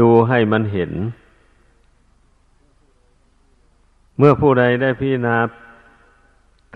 [0.00, 0.92] ดูให้มันเห็น
[4.18, 5.36] เมื่อผู้ใดได้พิจารณา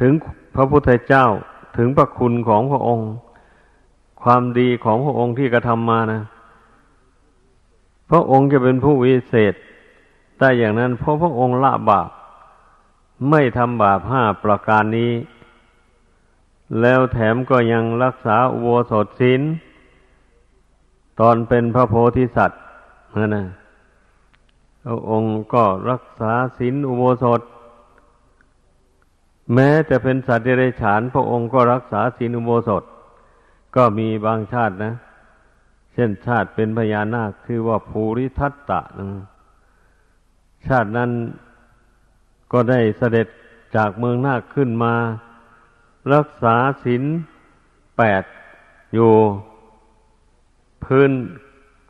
[0.01, 0.13] ถึง
[0.55, 1.27] พระพุทธเจ้า
[1.77, 3.11] ถึงพระคุณของพระองค์
[4.23, 6.23] ความดีของพระองค์ที่กระทำมานะ
[8.11, 9.55] พระองค์จะเป็นผู้วิเศษ
[10.39, 12.09] ได้อย่างนั้น เพราะพระองค์ละบาป
[13.31, 15.13] ไม่ทำบาปห้าประการนี้
[16.81, 19.43] แล้วแถมก็ยังรักษาอุโบสถศีล
[21.21, 22.61] ตอนเป็นพระโพธิสัตว์
[23.17, 23.47] นั่นนะ
[24.85, 27.41] พระองค์ก็รักษาศีลอุโบสถ
[29.55, 32.83] แม้จะเป็นสัตว์เดรัจฉาน พระองค์ก็รักษาศีลอุโบสถ
[33.77, 34.95] ก็มีบางชาตินะ
[35.93, 39.09] เช่นชาติเป็นพญานาคคือว่าภูริทัตตะนะ
[40.67, 41.11] ชาตินั้น
[42.53, 43.29] ก็ได้เสด็จ
[43.77, 44.95] จากเมืองนาคขึ้นมา
[46.15, 47.03] รักษาศีล
[47.97, 48.23] แปด
[48.95, 49.13] อยู่
[50.89, 51.11] พื้น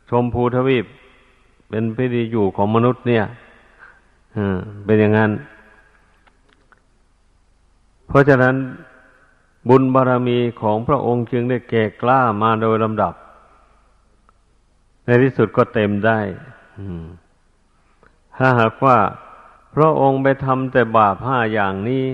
[0.09, 0.85] ชมพูทวีป
[1.69, 3.25] เป็นพิธีอยู่ของมนุษย์เนี่ย
[4.85, 5.31] เป็นอย่างนั้น
[8.07, 8.55] เพราะฉะนั้น
[9.69, 13.13] บุญบารรมีของพระองค์จึงได้แก่กล้ามาโดยลำดับ
[15.05, 16.19] ในที่สุดก็เต็มได้
[18.37, 18.97] ถ้าหากว่า
[19.75, 22.05] พระองค์ไปทำแต่บาปห้าอย่างนี้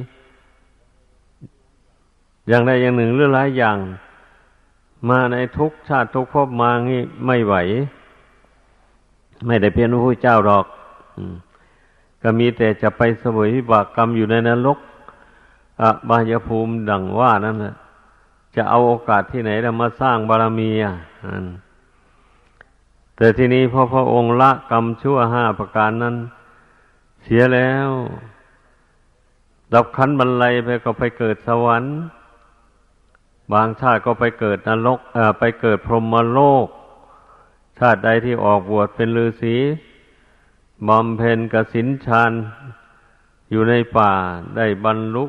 [2.48, 3.78] อย่างใดอย่างหนึ่งหรือหลายอย่าง
[5.10, 7.56] มาในทุกชาติทุกภพมางี้ไม่ไหว
[9.46, 10.66] ไม่ได้เป็นพระพุทธเจ้าหรอก
[12.22, 14.80] ก็มีแต่จะไปเสวยวิบากกรรมอยู่ในนรก
[15.82, 17.76] อบายภูมิดังว่านั่นแหละ
[18.56, 20.96] จะเอาโอกาสที่ไหนแล้วมาสร้างบารมีอะ
[23.18, 26.16] แต่ทีนี้พอพระองค์ละกรรมชั่วห้าประการนั้น
[27.24, 27.90] เสียแล้ว
[29.74, 31.96] ดับขันบรรลัยไปก็ไปเกิดสวรรค์
[33.54, 35.00] บางชาติก็ไปเกิดนรก
[35.40, 36.68] ไปเกิดพรหมโลก
[37.80, 39.56] ชาติใดที่ออกบวชเป็นฤาษี
[40.88, 42.32] บำเพ็ญกสินฌาน
[43.50, 44.12] อยู่ในป่า
[44.56, 45.26] ได้บรรลุ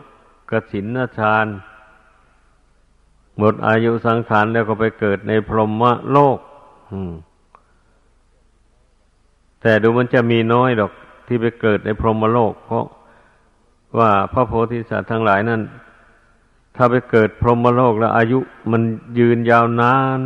[0.50, 0.86] กสิน
[1.18, 1.46] ฌาน
[3.38, 6.38] หมดอายุสังขารแล้วก็ไปเกิดในพรหมโลก
[9.60, 10.92] แต่ดูมันจะมีน้อยดอก
[11.26, 12.86] ที่ไปเกิดในพรหมโลก เพราะ
[13.98, 15.60] ว่าพระโพธิสัตว์ทั้งหลายนั้น
[16.76, 18.38] ถ้าไปเกิดพรหมโลกแล้วอายุ
[18.70, 18.82] มัน
[19.18, 20.20] ยืนยาวนาน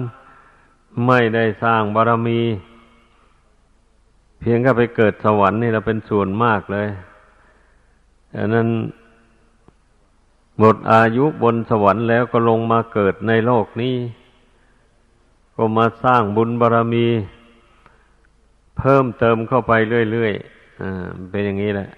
[1.06, 2.40] ไม่ได้สร้างบารมี
[4.40, 6.88] เพียงแค่ไปเกิดสวรรค์นี่เราเป็นส่วนมากเลย
[8.34, 8.68] ดังนั้น
[10.58, 13.96] หมดอายุบนสวรรค์แล้วก็ลงมาเกิดในโลกนี้
[15.56, 17.06] ก็มาสร้างบุญบารรมี
[18.78, 19.72] เพิ่มเติมเข้าไป
[20.12, 21.88] เรื่อยๆอ่าเป็นอย่างนี้แหละ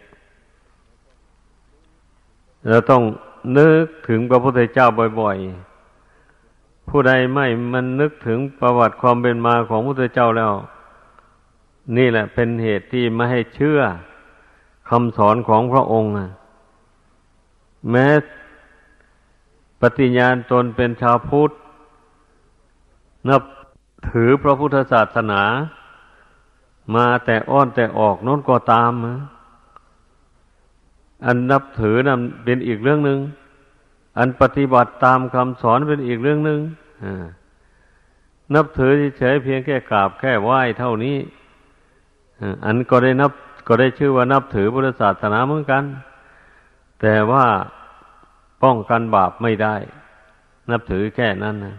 [2.69, 3.03] เราต้อง
[3.59, 4.87] นึกถึงพระพุทธเจ้า
[5.21, 5.39] บ่อย
[6.15, 10.53] ๆ ผู้ใดไม่มันนึกถึงประวัติความเป็นมาของพระพุทธเจ้าแล้ว
[11.97, 13.81] นี่แหละเป็นเหตุที่ไม่ให้เชื่อ
[14.89, 16.11] คำสอนของพระองค์
[17.91, 18.09] แม้
[19.81, 21.51] ปฏิญาณตนเป็นชาวพุทธ
[23.29, 23.43] นับ
[24.11, 25.43] ถือพระพุทธศาสนา
[26.95, 28.91] มาแต่อ้อนแต่ออกน้นก็ตาม
[31.27, 33.21] อันนับถือนั้นเป็นอีกเรื่องหนึ่ง
[34.19, 36.61] อันปฏิบัติตามคำสอนเป็นอีกเรื่องหนึ่ง
[38.55, 41.17] นับถือเฉยเพียงแค่กราบแค่ไหว้เท่านี้
[42.65, 43.33] อันก็ได้นับ
[43.69, 45.85] ก็ได้ชื่อว่านับถือพุทธศาสนาเหมือนกัน
[47.01, 47.47] แต่ว่า
[48.63, 49.77] ป้องกันบาปไม่ได้
[50.71, 51.77] นับถือแค่นั้นนะ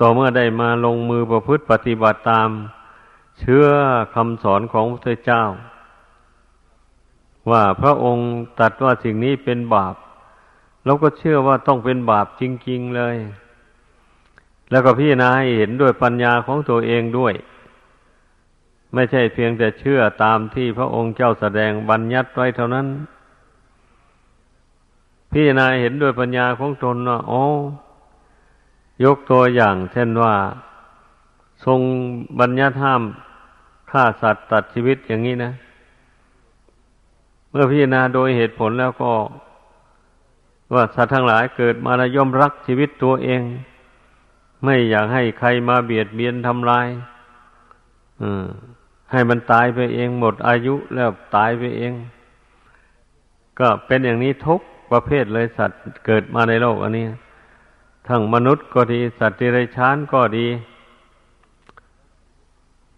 [0.00, 2.48] ต่อเมื่อได้มาลงมือประพฤติปฏิบัติตาม
[3.38, 3.66] เชื่อ
[4.14, 5.44] คำสอนของพระเจ้า
[7.50, 8.30] ว่าพระองค์
[8.60, 9.94] ตัดว่าสิ่งนี้เป็นบาป
[10.84, 13.16] เราก็เชื่อว่าต้องเป็นบาปจริง ๆเลย
[14.70, 17.34] แล้วก็พี่นายเห็นด้วยปัญญาของตัวเองด้วย
[18.94, 22.86] ไม่ใช่เพียงแต่เชื่อตามที่พระองค์เจ้าแสดงบัญญัติไว้เท่านั้น
[25.32, 27.44] พี่นายเห็นด้วยปัญญาของตนว่าโอ้
[29.04, 30.34] ยกตัวอย่าง เช่นว่า
[31.64, 31.80] ทรง
[32.40, 33.02] บัญญัติห้าม
[33.90, 35.52] ฆ่าสัตว์ตัดชีวิตอย่างนี้นะ
[37.50, 39.12] เมื่อพิจารณาโดยเหตุผลแล้วก็
[40.74, 43.42] ว่าสัตว์ทั้งหลายเกิดมาแล้วย่อมรักชีวิตตัวเอง
[44.64, 46.86] ไม่อยากให้ใครมาเบียดเบียนทำลาย
[49.12, 51.92] ให้มันตายไปเองหมดอายุแล้วตายไปเอง
[53.58, 57.06] ก็เป็นอย่างนี้ทุกประเภทเลยสัตว์เกิดมาในโลกอันนี้
[58.08, 60.46] ทั้งมนุษย์ก็ดี สัตว์ที่ไรชานก็ดี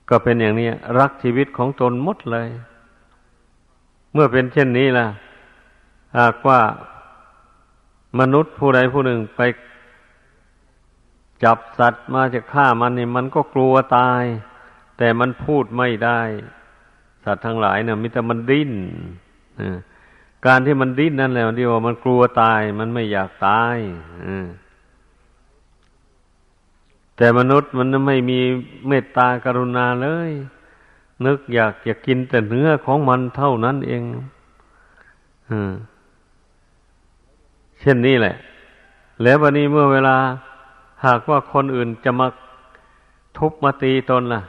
[0.09, 2.49] ก็เป็นอย่างนี้ รักชีวิตของตนหมดเลย
[4.13, 5.07] เมื่อเป็นเช่นนี้ล่ะ
[6.19, 6.61] หากว่า
[8.21, 9.41] มนุษย์ผู้ใดผู้หนึ่งไป
[11.45, 14.23] จับสัตว์มาจะฆ่ามันนี่มันก็กลัวตาย
[14.99, 16.21] แต่มันพูดไม่ได้
[17.25, 18.73] สัตว์ทั้งหลายเนี่ยมิแต่มันดิ้น
[20.47, 23.77] การที่มันดิ้นนั่นแหละที่ว่ามันกลัวตาย มันไม่อยากตาย
[27.17, 28.41] แต่มนุษย์มันไม่มี
[28.89, 30.31] เมตตากรุณาเลย
[31.27, 34.03] นึกอยากจะกินแต่เนื้อของมันเท่านั้นเอง
[35.51, 35.53] อ
[37.81, 38.37] เช่นนี้แหละ
[39.23, 40.17] แล้ววันนี้เมื่อเวลา
[41.07, 42.29] หากว่าคนอื่นจะมา
[43.39, 44.43] ทุบมาตีตนล่ะ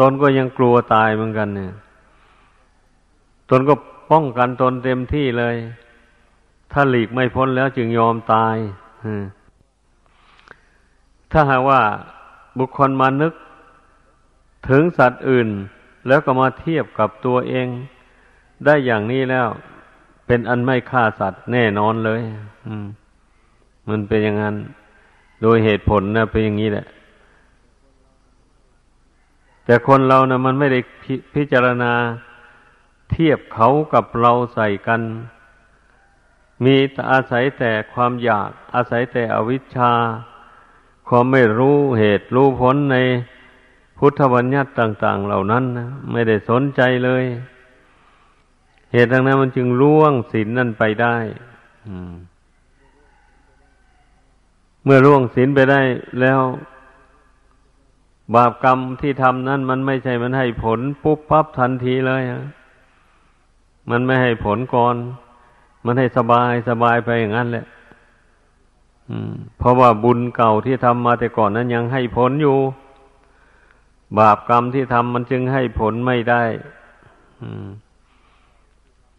[0.00, 1.72] ตนก็ยังกลัวตายเหมือนกันเนี่ย
[3.50, 3.74] ตนก็
[4.10, 5.56] ป้องกันตนเต็มที่เลย
[6.72, 8.56] ถ้าหลีกไม่พ้นแล้วจึงยอมตาย
[11.32, 11.80] ถ้าหากว่า
[12.58, 13.32] บุคคลมานึก
[14.68, 15.48] ถึงสัตว์อื่น
[16.08, 17.66] แล้วก็มาเทียบกับตัวเอง
[18.64, 19.48] ได้อย่างนี้แล้ว
[20.26, 22.20] เป็นอันไม่ฆ่าสัตว์แน่นอนเลย
[23.88, 24.56] มันเป็นอย่างนั้น
[25.42, 26.86] โดยเหตุผลนะเป็นอย่างนี้แหละ
[29.64, 30.80] แต่คนเรานะมันไม่ได้
[31.34, 31.92] พิจารณา
[33.10, 35.00] เทียบเขากับเราใส่กัน
[36.64, 36.76] มี
[37.12, 39.92] อาศัยแต่ความอยาก อาศัยแต่อวิชชา
[41.08, 42.96] ความไม่รู้เหตุรู้ผลใน
[44.02, 47.24] พุทธบัญญัติต่าง ๆ เหล่านั้นนะไม่ได้สนใจเลย
[48.92, 51.16] เหตุดังนั้นมันจึงล่วงศีลนนั่นไปได้
[52.10, 52.12] ม
[54.84, 55.80] เมื่อร่วงศีลไปได้
[56.20, 56.40] แล้ว
[58.34, 62.42] บาปกรรมที่ทำนั้นมันไม่ใช่มันให้ผลปุ๊บปั๊บทันทีเลยอะ
[63.90, 64.94] มันไม่ให้ผลก่อน
[65.84, 67.66] มันให้สบายสบายไปอย่างนั้นแหละ
[69.58, 72.58] เพราะว่าบุญเก่าที่ทำมาแต่ก่อนนั้นยังให้ผลอยู่
[74.18, 76.42] บาปกรรมที่ทำมันจึงให้ผลไม่ได้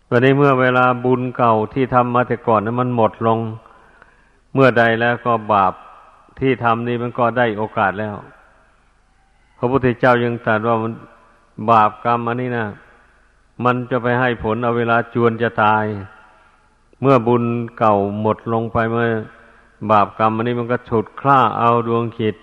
[0.09, 3.39] วันนี้เมื่อเวลาบุญเก่าที่ทำมาแต่ก่อนนั้นมันหมดลง
[4.53, 5.73] เมื่อใดแล้วก็บาป
[6.39, 8.15] ที่ทำนี่มันก็ได้โอกาสแล้ว
[9.57, 10.93] พระพุทธเจ้ายังตรัสว่ามัน
[11.69, 12.65] บาปกรรมอันนี้นะ
[13.65, 15.85] มันจะไปให้ผลเอาเวลาจวนจะตาย
[17.01, 17.43] เมื่อบุญ
[17.77, 19.05] เก่าหมดลงไปเมื่อ
[19.91, 22.35] บาปกรรมอันนี้มันก็ฉุดคล้าเอาดวงขิด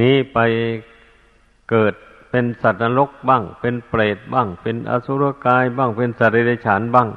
[0.00, 0.38] นี้ไป
[1.70, 1.94] เกิด
[2.30, 7.08] เป็นสัตว์นรกบ้าง เป็นเปรตบ้าง เป็นอสุรกายบ้าง เป็นสัตว์เดรัจฉานบ้าง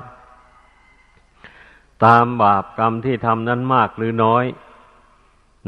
[2.05, 4.45] ตามบาปกรรมที่ทำนั้นมากหรือน้อย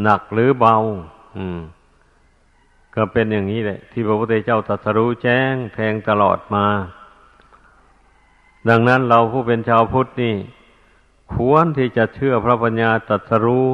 [0.03, 0.75] หนักหรือเบา
[1.37, 1.59] อืม
[2.95, 6.65] ก็เป็นอย่างนี้แหละ ที่พระพุทธเจ้าตรัสรู้แจ้งแทงตลอดมา
[8.69, 10.35] ดังนั้นเราผู้เป็นชาวพุทธนี่
[11.33, 13.67] ควรที่จะเชื่อพระปัญญาตรัสรู้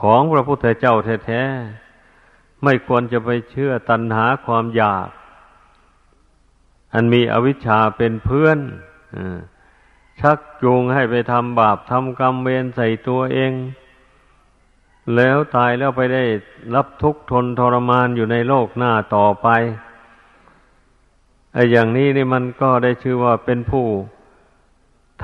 [0.00, 0.94] ของพระพุทธเจ้า
[1.26, 1.87] แท้ๆ
[2.64, 5.08] ไม่ควรจะไปเชื่อตัณหาความอยาก
[6.92, 8.58] อันมีอวิชชาเป็นเพื่อน
[9.14, 9.16] อ
[10.20, 13.52] ชักจูงให้ไปทำบาปทำกรรมเวรใส่ตัวเอง
[15.16, 16.24] แล้วตายแล้วไปได้
[16.74, 19.48] รับทุกข์ทนทรมานอยู่ในโลกหน้าต่อไป
[21.54, 23.86] ไอ้อย่างนี้นี่มันก็ได้ชื่อว่าเป็นผู้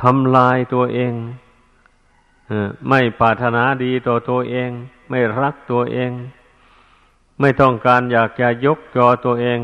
[0.01, 1.13] ทำลายตัวเอง
[2.89, 4.71] ไม่ปรารถนาดีต่อตัวเอง
[5.11, 6.11] ไม่รักตัวเอง
[7.41, 9.61] ไม่ต้องการอยากจะยกยอตัวเอง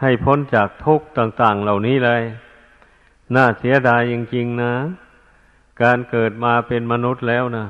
[0.00, 2.22] ให้พ้นจากทุกข์ต่าง ๆ เหล่านี้เลย
[3.34, 4.74] น่าเสียดายจริงๆนะ
[5.82, 7.66] การเกิดมาเป็นมนุษย์แล้วนะ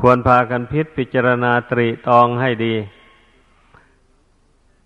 [0.00, 2.74] ควรพากันพิษพิจารณาตรีตองให้ดี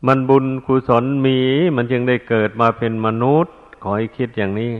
[0.07, 1.39] มันบุญกุศลมี
[1.77, 4.75] มันจึงได้เกิดมาเป็นมนุษย์ ขอให้คิดอย่างนี้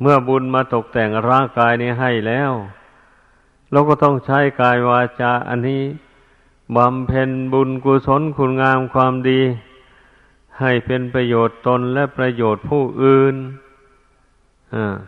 [0.00, 2.50] เมื่อบุญมาตกแต่งร่างกายนี้ให้แล้ว
[3.72, 5.82] เราก็ต้องใช้กายวาจาอันนี้
[6.76, 9.40] บำเพ็ญบุญกุศลคุณงามความดี
[10.60, 13.34] ให้เป็นประโยชน์ตนและประโยชน์ผู้อื่น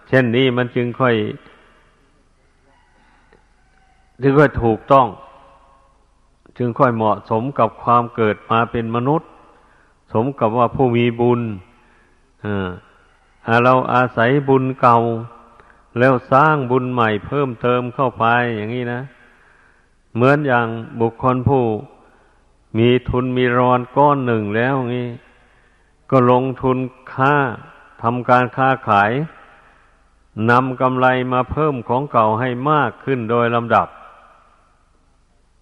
[0.08, 1.14] เช่นนี้มันจึงค่อย
[4.22, 5.06] จึงค่อยถูกต้อง
[6.58, 9.28] จึงค่อยเหมาะสมกับความเกิดมาเป็นมนุษย์
[10.12, 11.40] สมกับว่าผู้มีบุญ
[13.64, 14.98] เราอาศัยบุญเก่า
[15.98, 18.24] แล้วสร้างบุญใหม่เพิ่มเติมเข้าไป
[18.56, 19.02] อย่างนี้นะ
[20.14, 20.66] เหมือนอย่าง
[21.00, 21.64] บุคคลผู้
[22.78, 25.08] มีทุนมีรอนก้อนหนึ่งแล้วงี้
[26.10, 26.78] ก็ลงทุน
[27.14, 27.34] ค่า
[28.02, 29.12] ทำการค้าขาย
[30.50, 33.88] นำกำไรมาเพิ่มของเก่าให้มากขึ้นโดยลำดับ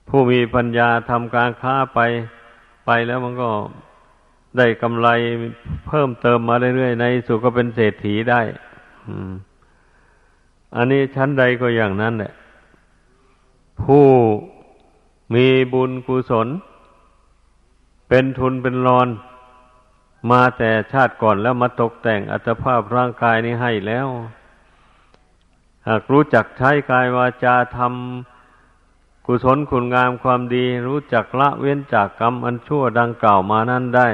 [0.08, 2.00] ผู้มีปัญญาทำการค้าไป
[2.86, 3.50] ไปแล้วมันก็
[4.58, 5.08] ได้กำไร
[5.86, 8.40] เพิ่มเติมมาเรื่อยๆในสุดก็เป็นเศรษฐีได้
[9.08, 9.32] อืม
[10.74, 12.32] อันนี้ชั้นใดก็อย่างนั้นแหละ
[13.82, 14.06] ผู้
[15.34, 16.48] มีบุญกุศล
[18.08, 19.08] เป็นทุนเป็นรอน
[20.30, 24.08] มาแต่ชาติก่อนแล้วมาตกแต่งอัตภาพร่างกายนี้ให้แล้ว
[25.88, 34.08] หากรู้จักใช้กายวาจาทำกุศลคุณงามความดี รู้จักละเว้นจากกรรมอันชั่วดังกล่าวมานั้นได้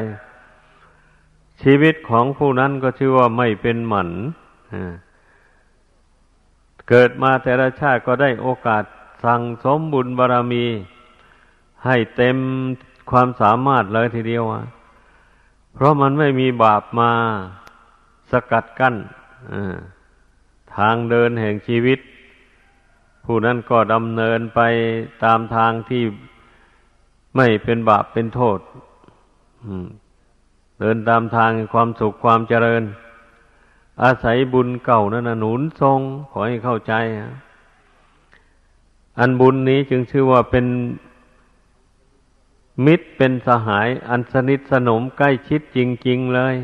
[1.62, 4.10] ชีวิตของผู้นั้นก็ชื่อว่าไม่เป็นหมัน
[4.72, 4.92] อ่า
[6.88, 8.84] เกิดมาแต่ละชาติก็ได้โอกาส
[9.24, 10.64] สั่งสมบุญบารรมี
[11.84, 12.36] ให้เต็ม
[13.10, 14.62] ความสามารถเลยทีเดียวอะ
[15.74, 17.12] เพราะมันไม่มีบาปมา
[18.30, 18.94] สกัดกั้น
[20.76, 21.98] ทางเดินแห่งชีวิต
[23.24, 24.60] ผู้นั้นก็ดำเนินไป
[25.24, 26.04] ตามทางที่
[27.36, 28.58] ไม่เป็นบาปเป็นโทษ
[30.80, 32.82] เดินตามทางความสุขความเจริญ
[34.02, 36.94] อาศัยบุญเก่านั่นนะหนุนทรงขอให้เข้าใจ
[39.18, 40.66] อันบุญนี้จึงชื่อว่าเป็น
[42.86, 45.78] มิตรเป็นสหาย อันสนิทสนมใกล้ชิดจ
[46.08, 46.54] ริง ๆเลย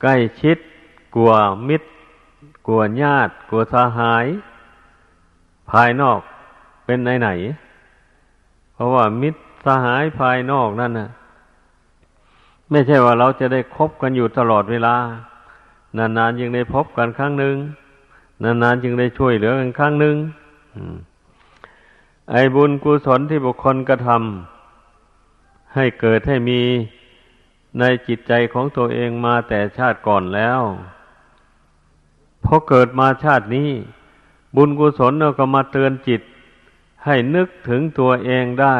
[0.00, 0.58] ใกล้ชิด
[1.14, 1.32] กลัว
[1.68, 1.88] มิตร
[2.66, 4.26] กลัวญาติกลัวสหาย
[5.70, 6.20] ภายนอก
[6.84, 7.28] เป็นไหนไหน
[8.74, 11.10] เพราะว่ามิตรสหายภายนอกนั่นนะ
[12.70, 14.96] ไม่ใช่ว่าเราจะได้คบกันอยู่ตลอดเวลา
[15.96, 17.56] นานๆยังได้พบกันครั้งหนึ่ง
[18.42, 20.16] นานๆจึงได้ช่วยเหลือกันครั้งหนึ่ง
[22.30, 26.60] ไอ้บุญกุศลที่บุคคลกระทำให้เกิดให้มี
[27.78, 30.60] ในจิตใจของตัวเองมาแต่ชาติก่อนแล้ว
[32.44, 33.70] พอเกิดมาชาตินี้
[34.56, 36.20] บุญกุศลเราก็มาเตือนจิต
[37.04, 38.78] ให้นึกถึงตัวเองได้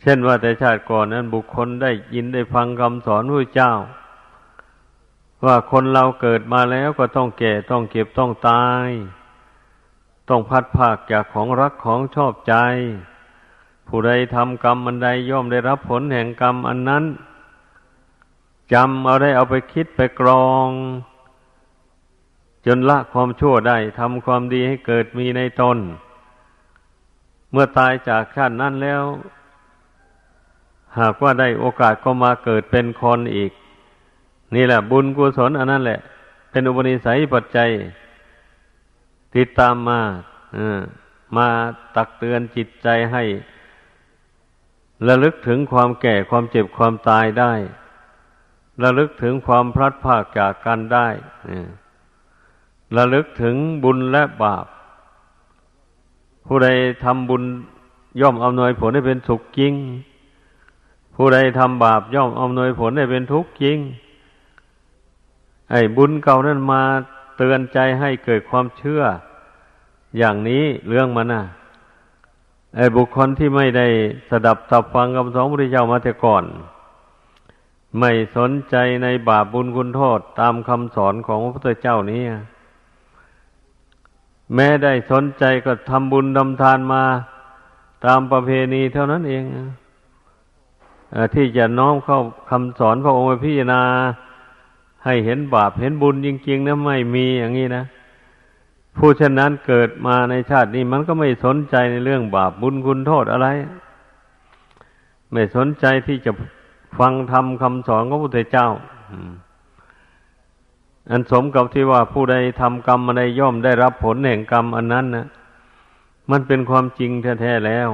[0.00, 3.72] เช่นว่าแต่ชาติก่อนนั้นบุคคลได้ยินได้ฟังคำสอนพระเจ้า
[5.44, 8.88] ว่าคนเราเกิดมาแล้วก็ต้องแก่ต้องเก็บต้องตาย
[10.28, 12.54] ต้องพัดภาคจากของรักของชอบใจ
[13.86, 17.04] ผู้ใดทำกรรมอันใดย่อมได้รับผลแห่งกรรมอันนั้น
[18.72, 20.68] จำเอาได้เอาไปคิดไปกรอง
[22.66, 25.78] จนละความชั่วได้ทำความดีให้เกิดมีในตน
[27.50, 29.02] เมื่อตายจากชาตินั้นแล้ว
[30.98, 33.50] หากว่าได้โอกาสก็มาเกิดเป็นคนอีก
[34.54, 36.00] นี่แหละ บุญกุศลอันนั้นแหละ
[36.50, 37.70] เป็นอุปนิสัยปัจจัย
[39.36, 40.00] ติดตามมา
[41.36, 41.46] มา
[41.96, 43.22] ตักเตือนจิตใจให้
[45.08, 47.52] ระลึกถึงความแก่ความเจ็บความตายได้
[48.82, 51.08] ระลึกถึงความพลัดพรากจากกันได้
[52.96, 54.66] ระลึกถึงบุญและบาป
[56.46, 56.68] ผู้ใด
[57.04, 57.42] ทำบุญ
[58.20, 59.74] ย่อมอำนวยผลให้เป็นสุขจริง
[61.16, 63.78] ผู้ใดทำบาปย่อมอำนวยผลให้เป็นทุกข์จริง
[65.70, 66.82] ไอ้บุญเก่านั้นมา
[67.36, 69.02] เตือนใจให้เกิดความเชื่อ
[70.18, 71.42] อย่างนี้เรื่องมันนะ
[72.76, 73.86] ไอ้บุคคลที่ไม่ได้
[74.30, 76.44] สดับสับฟังคำสอนพระพุทธเจ้ามาแต่ก่อน
[77.98, 82.22] ไม่สนใจในบาปบุญคุณโทษตามคำสอนของพระพุทธเจ้านี้
[84.54, 87.02] แม้ได้สนใจก็ทำบุญทำทานมา
[88.04, 89.44] ตามประเพณีเท่านั้นเอง
[91.34, 93.82] ที่จะน้อมเข้าคำสอนพระองค์พิจารณา
[95.04, 97.84] ให้เห็นบาปเห็นบุญจริงๆนะไม่มีอย่างนี้นะ
[98.96, 103.48] ผู้ฉะนั้นเกิดมาในชาตินี้มันก็ไม่สนใจในเรื่องบาปบุญคุณโทษอะไร
[105.32, 106.32] ไม่สนใจที่จะ
[106.98, 108.68] ฟังธรรมคำสอนของพระพุทธเจ้า
[111.10, 115.26] อันสมกับที่ว่าผู้ใดทำกรรมอะไรย่อมได้รับผลแห่งกรรมอันนั้นนะ
[116.30, 117.90] มันเป็นความจริงแท้ๆแล้ว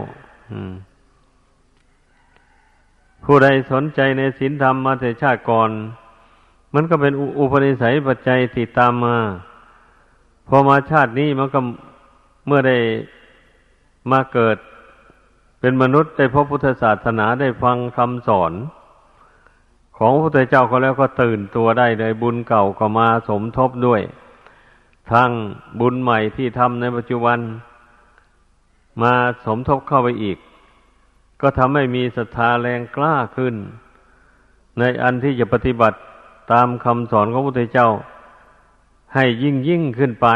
[3.25, 5.71] ผู้ใดสนใจในศีลธรรมมาแต่ชาติก่อน
[6.75, 9.17] มันก็เป็นอุปนิสัยปัจจัยติดตามมา
[10.49, 11.61] พอมาชาตินี้มันก็
[12.47, 12.77] เมื่อได้
[14.11, 14.57] มาเกิด
[15.61, 18.53] เป็นมนุษย์ได้พบพุทธศาสนาได้ฟังคำสอน
[19.97, 24.01] ของพระพุทธเจ้าก็แล้วก็ตื่นตัวได้เลยบุญเก่าก็มาสมทบด้วย
[25.13, 25.31] ทั้ง
[25.81, 27.39] บุญใหม่ที่ทำในปัจจุบัน
[29.03, 29.15] มา
[29.47, 30.39] สมทบเข้าไปอีก
[31.41, 33.55] ก็ทำให้มีศรัทธาแรงกล้าขึ้น
[34.79, 35.99] ในอันที่จะปฏิบัติ
[36.53, 37.89] ตามคำสอนของพระพุทธเจ้า
[39.15, 40.27] ให้ยิ่งยิ่งขึ้นไป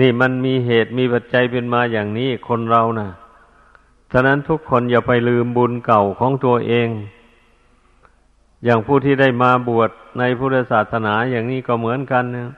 [0.00, 3.08] นี่มันมีเหตุมีปัจจัยเป็นมาอย่างนี้คนเรานะ่ะ
[4.12, 6.88] ฉะนั้นทุกคนอย่าไปลืมบุญเก่าของตัวเอง
[8.64, 12.52] อย่างผู้ที่ได้มาบวชในพุทธศาสนาอย่างนี้ก็เหมือนกันนะ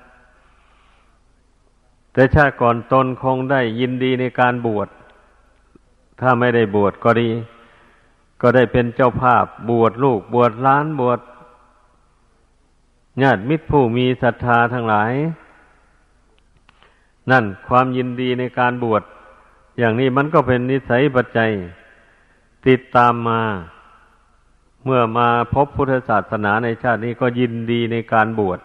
[2.12, 4.88] แต่ชาติก่อนตนคงได้ยินดีในการบวช
[6.20, 7.28] ถ้าไม่ได้บวชก็ดี
[8.46, 11.20] ก็ได้เป็นเจ้าภาพบวชลูกบวชล้านบวช
[13.22, 15.12] ญาติมิตรผู้มีศรัทธาทั้งหลาย
[17.30, 19.02] นั่นความยินดีในการบวช
[19.78, 21.50] อย่างนี้มันก็เป็นนิสัยปัจจัย
[22.66, 23.42] ติดตามมา
[24.84, 28.60] เมื่อมาพบพุทธศาสนาในชาตินี้ก็ยินดีในการบวช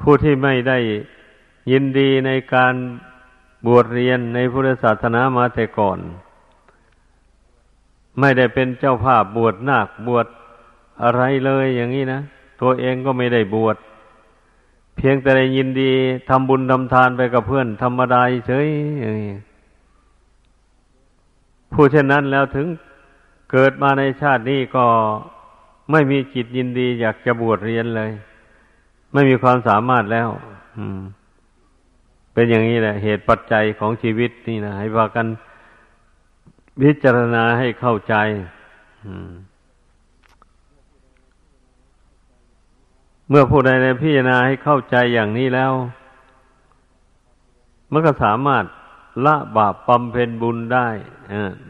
[0.00, 0.78] ผู้ที่ไม่ได้
[1.70, 2.74] ยินดีในการ
[3.66, 6.00] บวชเรียนในพุทธศาสนามาแต่ก่อน
[8.20, 10.26] ไม่ได้เป็นเจ้าภาพบวชนาคบวช
[11.02, 12.20] อะไรเลยอย่างนี้นะ
[12.60, 13.76] ตัวเองก็ไม่ได้บวช
[14.96, 15.92] เพียงแต่ได้ยินดี
[16.28, 18.68] ทำบุญทำทานไปกับเพื่อนธรรมดาเฉย
[21.72, 22.66] ผู้เช่นนั้นแล้วถึง
[23.52, 24.84] เกิดมาในชาตินี้ก็
[25.90, 28.10] ไม่มีจิตยินดีอยากจะบวชเรียนเลย
[29.12, 30.28] ไม่มีความสามารถแล้ว
[30.76, 31.00] อืม
[32.32, 35.26] เป็นอย่างนี้แหละ เหตุปัจจัยของชีวิตนี่นะให้ว่ากัน
[36.82, 38.14] พิจารณาให้เข้าใจ
[43.28, 45.72] เมื่อผู้ใดในพิจารณาให้เข้าใจอย่างนี้แล้ว
[47.92, 48.64] มันก็สามารถ
[49.24, 50.88] ละบาปบำเพ็ญบุญได้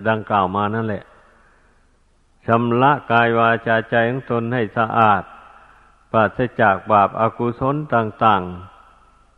[0.09, 1.05] ดังกล่าวมานั่นแหละ
[2.47, 5.23] ชำระกายวาจาใจของตนให้สะอาด
[6.13, 8.43] ปราศจากบาปอากุศลต่าง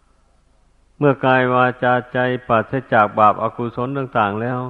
[0.00, 2.18] ๆ เมื่อกายวาจาใจ
[2.48, 4.60] ปราศจากบาปอากุศลต่าง ๆ แล้ว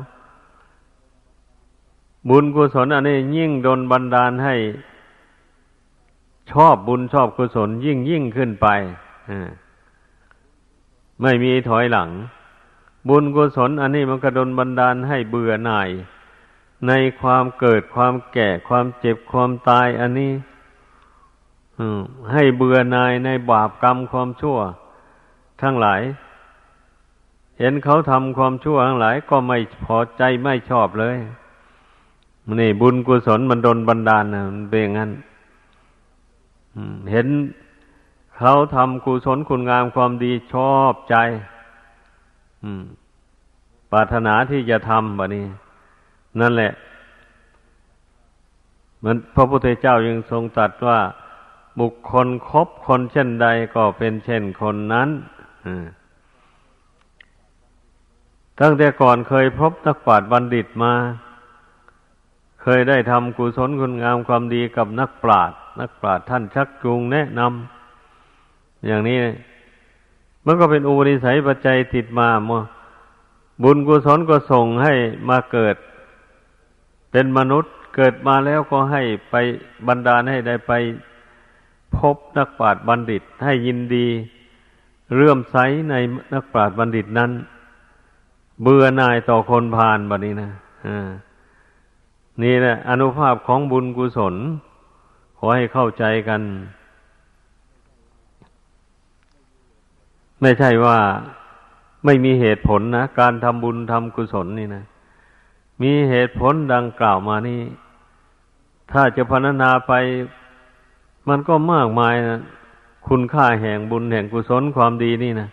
[2.28, 4.54] บุญกุศลอันนี้ยิ่งดนบันดาลให้
[6.52, 8.66] ชอบบุญชอบกุศลยิ่งยิ่งขึ้นไป
[11.22, 12.10] ไม่มีถอยหลัง
[13.08, 15.88] บุญกุศลอันนี้มันกระดนบันดาลให้เบื่อหน่าย
[16.88, 20.32] ในความเกิดความแก่ความเจ็บความตายอันนี้
[22.32, 24.58] ให้เบื่อหน่ายในบาปกรรมความชั่ว
[25.62, 26.00] ทั้งหลาย
[27.58, 31.16] เห็นเขาทำความชั่วทั้งหลาย ก็ไม่พอใจไม่ชอบเลย
[32.58, 35.10] นี่บุญกุศลมันดนบันดาลนะมันเป็นอย่างนั้น
[37.10, 37.28] เห็น
[38.36, 41.16] เขาทำกุศลคุณงามความดีชอบใจ
[43.90, 45.46] ปรารถนาที่จะทำแบบนี้
[46.40, 46.72] นั่นแหละ
[49.04, 50.98] มันพระพุทธเจ้ายังทรงตรัสว่า
[51.80, 55.08] บุคคลคบคนเช่นใดก็เป็นเช่นคนนั้น
[58.60, 60.92] ตั้งแต่ก่อนเคยพบนักปราชญ์บัณฑิตมา
[62.62, 69.18] เคยได้ทำกุศลคุณงามความดีกับนักปราชญ์นักปราชญ์ท่านชักจูงแนะนำอย่างนี้
[70.46, 72.50] มันก็เป็นอุปนิสัยปัจจัยติดมาม
[73.62, 74.94] บุญกุศลก็ส่งให้
[75.28, 75.76] มาเกิด
[77.10, 79.34] เป็นมนุษย์เกิดมาแล้วก็ให้ไป
[79.88, 80.72] บรรดาให้ได้ไป
[81.96, 84.06] พบนักปราชญ์บัณฑิตให้ยินดี
[85.14, 85.56] เรื่มใส
[85.90, 85.94] ใน
[86.34, 87.30] นักปราชญ์บัณฑิตนั้น
[88.62, 90.50] เบื่อหน่ายต่อคนพาลแบบนี้นะ
[90.86, 91.08] อ่า
[92.42, 94.34] นี่แหละอนุภาพของบุญกุศล
[95.38, 96.42] ขอให้เข้าใจกัน
[100.40, 100.98] ไม่ใช่ว่า
[102.04, 104.84] ไม่มีเหตุผลนะ การทำบุญทำกุศลนี่นะ
[105.82, 107.60] มีเหตุผลดังกล่าวมานี่
[108.92, 109.92] ถ้าจะพรรณนาไป
[111.28, 112.40] มันก็มากมายนะ
[113.08, 115.48] คุณค่าแห่งบุญแห่งกุศลความดีนี่นะ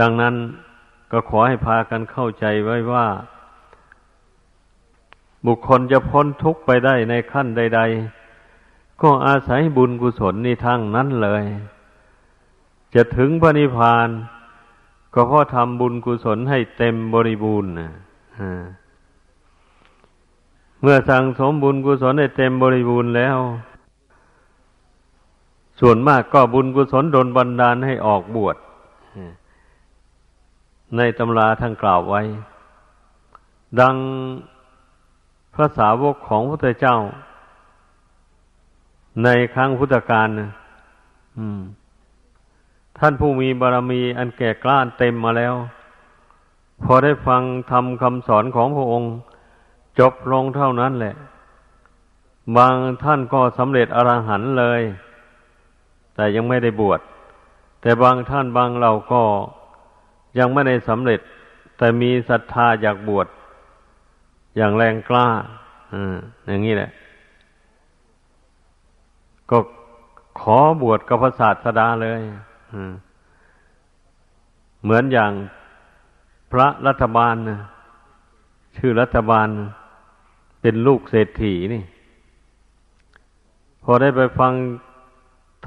[0.00, 0.34] ดังนั้น
[1.12, 3.06] ก็ขอให้พากันเข้าใจไว้ว่า
[5.46, 7.80] บุคคลจะพ้นทุกข์ไปได้ในขั้นใด
[8.40, 11.44] ๆ ก็อาศัยบุญกุศลนี่ทั้งนั้นเลย
[12.94, 14.08] จะถึงพระนิพพาน
[15.14, 17.90] ก็เพราะทำบุญกุศลให้เต็มบริบูรณ์นะ
[20.80, 23.38] เมื่อสั่งสมบุญกุศลได้เต็มบริบูรณ์แล้ว
[25.80, 28.56] ส่วนมากก็บุญกุศลดลบันดาลให้ออกบวช
[30.96, 32.22] ในตำราท่านกล่าวไว้
[33.80, 33.96] ดัง
[35.54, 36.96] พระสาวกของพระพุทธเจ้า
[39.24, 40.28] ในครั้งพุทธกาล
[42.98, 45.54] ท่านผู้มีบารมีอันแก่กล้าเต็มมาแล้ว
[46.84, 49.12] พอได้ฟังทำคำสอนของพระองค์
[49.98, 51.14] จบลงเท่านั้นแหละ
[52.56, 54.80] บางท่านก็สำเร็จอรหันต์เลย
[56.14, 57.00] แต่ยังไม่ได้บวช
[57.80, 59.22] แต่บางท่านบางเราก็
[60.38, 61.20] ยังไม่ได้สำเร็จ
[61.78, 63.26] แต่มีศรัทธาอยากบวช
[64.56, 65.28] อย่างแรงกล้า
[65.92, 65.94] อ
[66.46, 66.90] อย่างนี้แหละ
[69.50, 69.58] ก็
[70.40, 72.20] ขอบวชกับพระศาสดาเลย
[74.82, 75.32] เหมือนอย่าง
[76.52, 77.60] พระรัฐบาลนะ
[78.76, 79.48] ชื่อรัฐบาล
[80.60, 81.82] เป็นลูกเศรษฐีนี่
[83.82, 84.52] พอได้ไปฟัง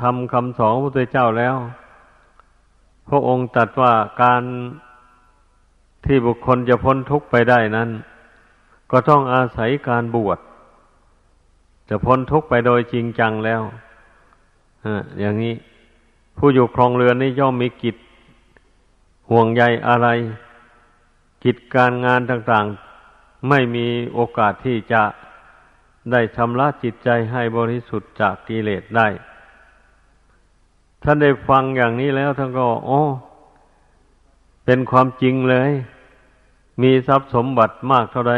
[0.02, 1.56] ทำคำสอนพระพุทธเจ้าแล้ว
[3.10, 4.42] พระองค์ตรัสว่าการ
[6.06, 7.90] ที่บุคคลจะพ้นทุกข์ไปได้นั้น
[8.92, 10.40] ก็ต้องอาศัยการบวช
[11.90, 13.62] จะพ้นทุกข์ไปโดยจริงจังแล้ว
[15.20, 15.56] อย่างนี้
[16.38, 17.96] ผู้อยู่ครองเรือนนี่ย่อมมีกิจ
[19.30, 20.08] ห่วงใยอะไร
[21.44, 25.04] กิจการงานต่างๆ ไม่มีโอกาสที่จะ
[26.12, 29.08] ได้ชำระจิตใจให้บริสุทธิ์จากกิเลสได้
[31.04, 33.02] ท่านได้ฟังอย่างนี้แล้วท่านก็โอ้
[34.66, 35.72] เป็นความจริงเลย
[36.82, 38.36] มีทรัพย์สมบัติมากเท่าใด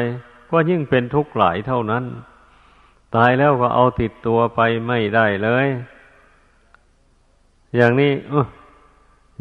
[0.51, 2.03] ก็ยิ่งเป็นทุกข์หลายเท่านั้น
[3.15, 5.67] ตายแล้วก็เอาติดตัวไปไม่ได้เลย
[7.75, 8.13] อย่างนี้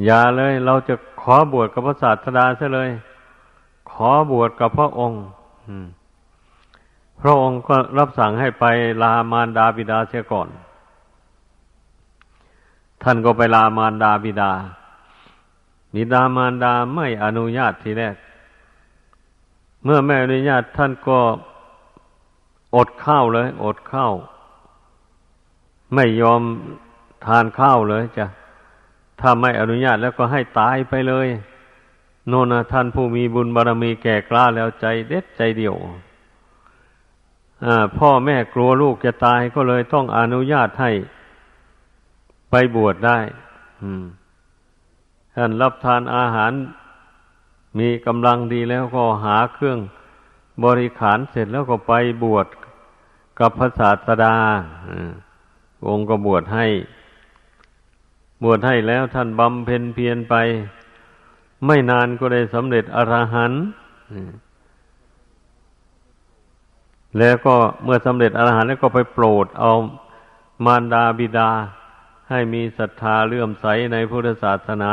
[0.04, 2.90] อย่าเลย เราจะขอบวชกับพระศาสดาซะเลย
[3.92, 5.22] ขอบวชกับพระองค์
[7.20, 8.64] พระองค์ก็รับสั่งให้ไป
[9.02, 10.48] ลามารดาบิดาเสียก่อน
[13.02, 14.52] ท่านก็ไปลามารดาบิดา
[15.94, 18.14] บิดามารดาไม่อนุญาตทีแรก
[19.88, 21.18] เมื่อไม่อนุญาตท่านก็
[22.76, 24.12] อดข้าวเลย อดข้าว
[25.94, 26.42] ไม่ยอม
[27.26, 28.26] ทานข้าวเลยจ้ะ
[29.20, 31.26] ถ้าไม่อนุญาตแล้วก็ให้ตายไปเลย
[32.28, 35.74] โนนนะท่านผู้มีบุญบารรมีแก่กล้าแล้วใจเด็ดใจเดียว
[37.98, 40.90] พ่อแม่กลัวลูกจะตายก็เลยต้องอนุญาตให้
[42.50, 43.18] ไปบวชได้
[45.36, 46.52] ท่านรับทานอาหาร
[47.78, 49.78] มีกำลังดีแล้วก็หาเครื่อง
[50.64, 51.92] บริขารเสร็จแล้วก็ไป
[52.24, 52.46] บวช
[53.40, 54.36] กับพระศาสดา
[55.88, 56.66] องค์ก็บวชให้
[58.44, 60.34] บวชให้แล้วท่านบำเพ็ญเพียรไป
[61.66, 63.62] ไม่นานก็ได้สำเร็จอรหันต์
[67.18, 69.72] แล้วก็เมื่อสำเร็จอรหันต์แล้วก็ไปโปรดเอา
[70.64, 71.50] มารดาบิดา
[72.30, 74.92] ให้มีศรัทธาเลื่อมใสในพุทธศาสนา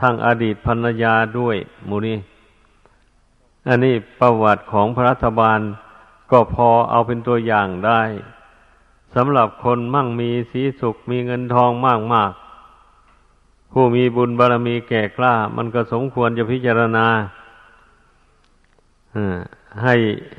[0.00, 1.56] ทั้งอดีตภรรยาด้วย
[1.88, 2.14] มูนี
[3.68, 5.60] อันนี้ประวัติของพระรัฐบาล
[6.30, 8.02] ก็พอเอาเป็นตัวอย่างได้
[9.14, 12.32] สำหรับคนมั่งมีสีสุขมีเงินทองมากมาก
[13.72, 17.06] ผู้มีบุญบารรมีแก่กล้า มันก็สมควรจะพิจารณา
[19.82, 19.94] ให้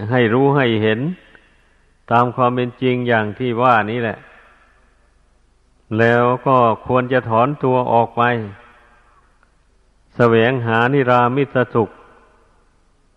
[0.10, 0.99] ให้รู้ให้เห็น
[2.12, 4.18] ตามความเป็นจริงอย่างที่ว่านี้แหละ
[5.99, 8.24] แล้วก็ควรจะถอนตัวออกไป
[10.20, 11.89] แสวงหานิรามิตสุข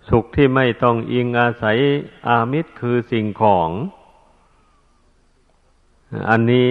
[0.09, 1.79] สุขที่ไม่ต้องอิงอาศัย
[2.29, 3.71] อามิตรคือสิ่งของ
[6.31, 6.69] อันนี้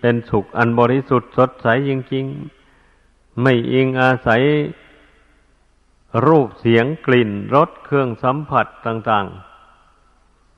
[0.00, 4.42] เป็นสุขอันบริสุทธิ์สดใสจริงๆ ไม่อิงอาศัย
[6.26, 9.26] รูปเสียงกลิ่นรสเครื่องสัมผัสต่าง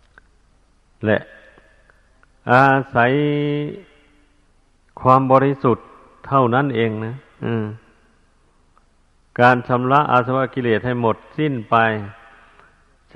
[0.06, 1.18] ๆ และ
[2.52, 3.12] อาศัย
[5.00, 5.86] ความบริสุทธิ์
[6.26, 7.14] เท่านั้นเองนะ
[7.44, 7.64] อืม
[9.40, 11.76] การชำระอาสวะกิเลสให้หมดสิ้นไป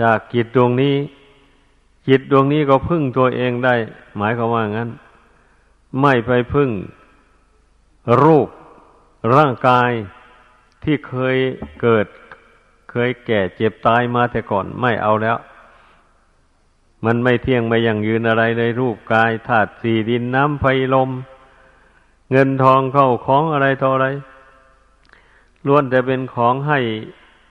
[0.00, 0.96] จากจิตดวงนี้
[2.08, 3.74] จิตดวงนี้ก็พึ่งตัวเองได้
[4.16, 4.90] หมายความว่างั้น
[6.00, 6.70] ไม่ไปพึ่ง
[8.22, 8.48] รูป
[9.34, 9.90] ร่างกาย
[10.84, 11.36] ที่เคย
[11.80, 12.06] เกิด
[12.90, 15.36] เคยแก่เจ็บตายมาแต่ก่อนไม่เอาแล้ว
[17.04, 20.64] มันไม่เที่ยงไม่ยั่งยืนอะไรเลยรูปกายธาตุสี่ดินน้ำไฟ
[20.94, 21.10] ลม
[22.30, 24.08] เงินทองเข้าของอะไรต่ออะไร
[25.66, 26.80] ล้วนแต่เป็นของให้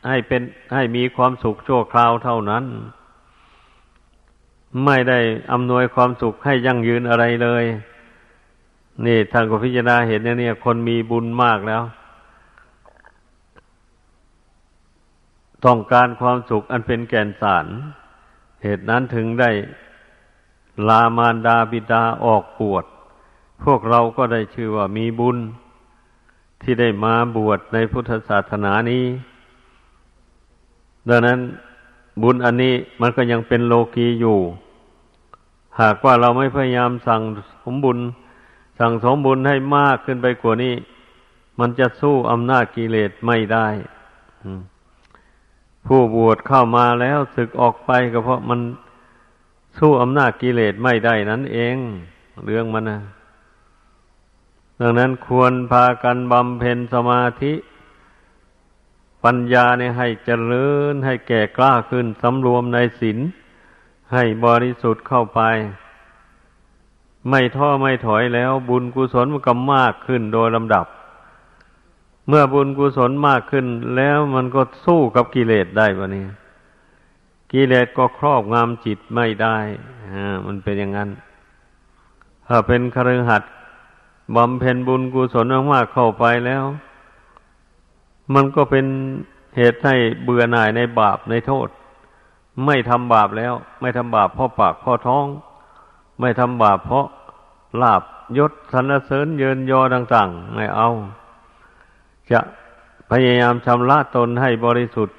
[0.08, 0.42] ให้เป็น
[0.74, 2.66] ให้มีความสุขชั่วคราวเท่านั้น
[4.86, 5.20] ไม่ได้
[5.52, 7.66] อำนวยความสุขให้ยั่งยืนอะไรเลย
[9.06, 11.84] นี่ทางกพิจารณาเห็นเนี่ย คนมีบุญมากแล้ว
[15.66, 17.66] ต้องการความสุขอันเป็นแก่นสาร
[18.64, 19.52] เหตุนั้นถึงได้
[20.88, 22.86] ลามานดาบิดาออกปวด
[23.64, 25.38] พวกเราก็ได้ชื่อว่ามีบุญ
[26.66, 29.06] ที่ได้มาบวชในพุทธศาสนานี้
[31.10, 31.40] ดังนั้น
[32.22, 34.40] บุญอันนี้มันก็ยังเป็นโลกีอยู่
[35.82, 37.22] หากว่าเราไม่พยายามสั่ง
[37.64, 38.00] สมบุญ
[38.80, 40.76] สั่งสมบุญให้มากขึ้นไปกว่านี้
[41.60, 43.68] มันจะสู้อำนาจกิเลสไม่ได้
[45.86, 48.60] ผู้บวชเข้ามาแล้วศึกออกไปก็เพราะมัน
[49.78, 51.76] สู้อำนาจกิเลสไม่ได้นั่นเอง
[52.46, 53.00] เรื่องมันนะ
[54.82, 57.54] ดังนั้นควรพากันบำเพ็ญสมาธิ
[59.24, 63.20] ปัญญาเนี่ยให้เจริญให้แก่กล้าขึ้นสำรวมในศีล
[64.14, 65.42] ให้บริสุทธิ์เข้าไป
[67.30, 70.86] ไม่ท้อไม่ถอยแล้วบุญกุศลมันก็มากขึ้นโดยลำดับ
[72.28, 73.66] เมื่อบุญกุศลมากขึ้น
[73.96, 76.30] แล้วมันก็สู้กับกิเลสได้ปะเนี่ย
[77.52, 79.58] กิเลสก็ครอบงำจิตไม่ได้
[80.46, 81.10] มันเป็นอย่างนั้น
[82.48, 83.46] ถ้าเป็นคฤหัสถ
[84.36, 86.64] บำเพ็ญบุญกุศลมากๆเข้าไปแล้ว
[88.34, 88.86] มันก็เป็น
[89.58, 91.68] เหตุให้เบื่อหน่ายในบาปในโทษ
[92.66, 95.26] ไม่ทำบาปแล้ว ไม่ทำบาปเพราะปากเพราะท้อง
[96.20, 97.08] ไม่ทำบาปเพราะ
[97.82, 98.02] ลาบ
[98.38, 100.90] ยศสรรเสริญเยินยอต่างๆ ไม่เอา
[102.32, 102.40] จะ
[103.12, 105.18] พยายามชำระตนให้บริสุทธิ์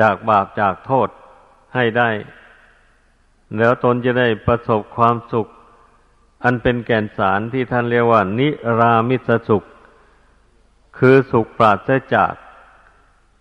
[0.00, 1.08] จากบาปจากโทษ
[1.74, 2.10] ให้ได้
[3.58, 5.46] แล้วตนจะได้ประสบความสุข
[6.44, 9.66] อันเป็นแก่นสารที่ท่านเรียกว่า นิรามิสสุข
[10.98, 12.34] คือสุขปราศจาก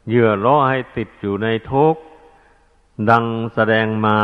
[0.08, 2.02] เหยื่อล่อให้ติดอยู่ในทุกข์
[3.10, 4.20] ดังแสดงมา